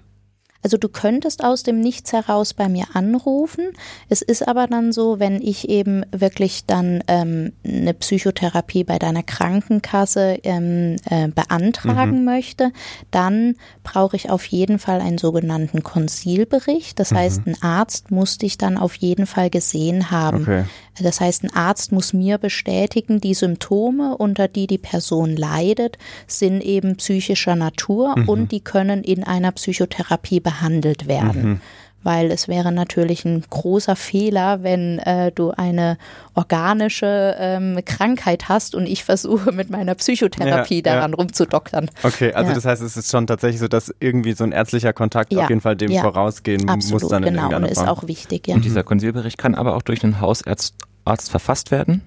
[0.63, 3.65] Also du könntest aus dem Nichts heraus bei mir anrufen.
[4.09, 9.23] Es ist aber dann so, wenn ich eben wirklich dann ähm, eine Psychotherapie bei deiner
[9.23, 12.25] Krankenkasse ähm, äh, beantragen mhm.
[12.25, 12.71] möchte,
[13.11, 16.99] dann brauche ich auf jeden Fall einen sogenannten Konzilbericht.
[16.99, 17.17] Das mhm.
[17.17, 20.43] heißt, ein Arzt muss dich dann auf jeden Fall gesehen haben.
[20.43, 20.63] Okay.
[21.01, 26.61] Das heißt, ein Arzt muss mir bestätigen, die Symptome, unter die die Person leidet, sind
[26.63, 28.29] eben psychischer Natur mhm.
[28.29, 31.43] und die können in einer Psychotherapie behandelt werden.
[31.43, 31.61] Mhm.
[32.03, 35.97] Weil es wäre natürlich ein großer Fehler, wenn äh, du eine
[36.35, 41.17] organische ähm, Krankheit hast und ich versuche mit meiner Psychotherapie ja, daran ja.
[41.17, 41.89] rumzudoktern.
[42.03, 42.55] Okay, also ja.
[42.55, 45.61] das heißt, es ist schon tatsächlich so, dass irgendwie so ein ärztlicher Kontakt auf jeden
[45.61, 48.47] Fall dem vorausgehen Absolut, muss dann genau, in irgendeiner und ist auch wichtig.
[48.47, 48.55] Ja.
[48.55, 50.75] Und dieser Konsilbericht kann aber auch durch einen Hausarzt
[51.05, 52.01] Arzt verfasst werden?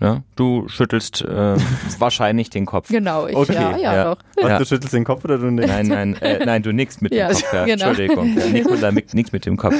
[0.00, 1.56] Ja, du schüttelst äh,
[1.98, 2.88] wahrscheinlich den Kopf.
[2.88, 4.04] Genau, ich okay, ja, ja, ja.
[4.04, 4.18] doch.
[4.36, 4.58] Was, ja.
[4.58, 5.68] du schüttelst den Kopf oder du nicht?
[5.68, 7.52] Nein, nein, äh, nein, du nix mit dem Kopf.
[7.52, 7.64] Ja.
[7.70, 7.88] Genau.
[7.88, 8.36] Entschuldigung,
[8.80, 9.74] ja, nix mit dem Kopf.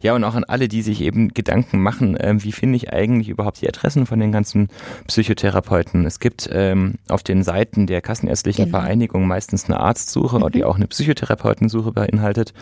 [0.00, 3.28] Ja, und auch an alle, die sich eben Gedanken machen, äh, wie finde ich eigentlich
[3.28, 4.68] überhaupt die Adressen von den ganzen
[5.08, 6.06] Psychotherapeuten?
[6.06, 8.78] Es gibt ähm, auf den Seiten der Kassenärztlichen genau.
[8.78, 10.52] Vereinigung meistens eine Arztsuche, mhm.
[10.52, 12.54] die auch eine Psychotherapeutensuche beinhaltet.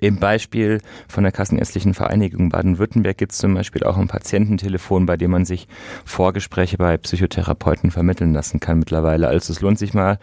[0.00, 5.16] Im Beispiel von der Kassenärztlichen Vereinigung Baden-Württemberg gibt es zum Beispiel auch ein Patiententelefon, bei
[5.16, 5.68] dem man sich
[6.04, 9.28] Vorgespräche bei Psychotherapeuten vermitteln lassen kann mittlerweile.
[9.28, 10.18] Also es lohnt sich mal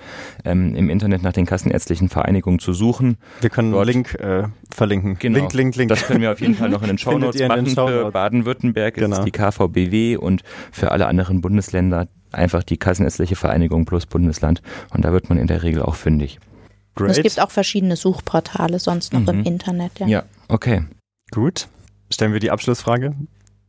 [0.45, 3.17] ähm, im Internet nach den Kassenärztlichen Vereinigungen zu suchen.
[3.41, 5.17] Wir können einen Link äh, verlinken.
[5.19, 5.39] Genau.
[5.39, 5.89] Link, Link, Link.
[5.89, 7.67] Das können wir auf jeden Fall noch in den Shownotes machen.
[7.67, 9.17] Show für Baden-Württemberg genau.
[9.17, 14.61] ist die KVBW und für alle anderen Bundesländer einfach die Kassenärztliche Vereinigung plus Bundesland.
[14.93, 16.39] Und da wird man in der Regel auch fündig.
[16.95, 17.11] Great.
[17.11, 19.29] Es gibt auch verschiedene Suchportale sonst noch mhm.
[19.29, 19.99] im Internet.
[19.99, 20.07] Ja.
[20.07, 20.85] ja, okay.
[21.31, 21.67] Gut.
[22.11, 23.15] Stellen wir die Abschlussfrage.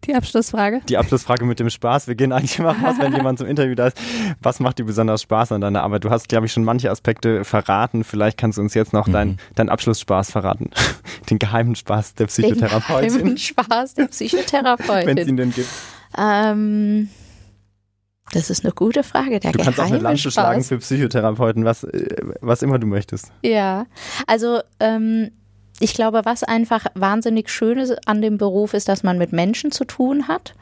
[0.04, 0.80] Die Abschlussfrage?
[0.88, 2.08] Die Abschlussfrage mit dem Spaß.
[2.08, 4.00] Wir gehen eigentlich immer raus, wenn jemand zum Interview da ist.
[4.40, 6.04] Was macht dir besonders Spaß an deiner Arbeit?
[6.04, 8.02] Du hast, glaube ich, schon manche Aspekte verraten.
[8.02, 9.12] Vielleicht kannst du uns jetzt noch mhm.
[9.12, 10.70] deinen dein Abschlussspaß verraten.
[11.30, 13.08] Den geheimen Spaß der Psychotherapeutin.
[13.10, 15.06] Den geheimen Spaß der Psychotherapeutin.
[15.06, 15.68] wenn es ihn denn gibt.
[16.16, 17.10] Ähm,
[18.32, 19.40] das ist eine gute Frage.
[19.40, 23.32] Der du kannst auch eine Lanze schlagen für Psychotherapeuten, was, äh, was immer du möchtest.
[23.42, 23.86] Ja,
[24.26, 25.30] also ähm,
[25.80, 29.84] ich glaube, was einfach wahnsinnig Schönes an dem Beruf ist, dass man mit Menschen zu
[29.84, 30.54] tun hat.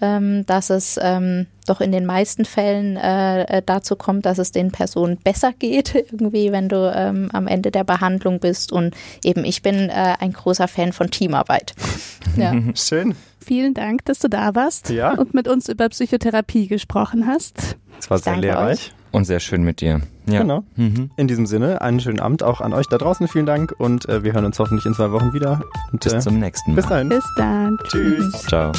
[0.00, 4.50] Ähm, dass es ähm, doch in den meisten Fällen äh, äh dazu kommt, dass es
[4.50, 8.72] den Personen besser geht, irgendwie, wenn du ähm, am Ende der Behandlung bist.
[8.72, 11.74] Und eben, ich bin äh, ein großer Fan von Teamarbeit.
[12.36, 12.52] ja.
[12.74, 13.14] Schön.
[13.44, 15.12] Vielen Dank, dass du da warst ja.
[15.12, 17.76] und mit uns über Psychotherapie gesprochen hast.
[17.98, 18.86] Es war sehr lehrreich.
[18.86, 18.92] Euch.
[19.12, 20.00] Und sehr schön mit dir.
[20.26, 20.40] Ja.
[20.40, 20.64] Genau.
[20.76, 21.10] Mhm.
[21.16, 23.28] In diesem Sinne, einen schönen Abend auch an euch da draußen.
[23.28, 25.62] Vielen Dank und äh, wir hören uns hoffentlich in zwei Wochen wieder.
[25.92, 26.76] Und, bis äh, zum nächsten Mal.
[26.76, 27.08] Bis dahin.
[27.10, 27.78] Bis dann.
[27.86, 28.32] Tschüss.
[28.48, 28.72] Ciao.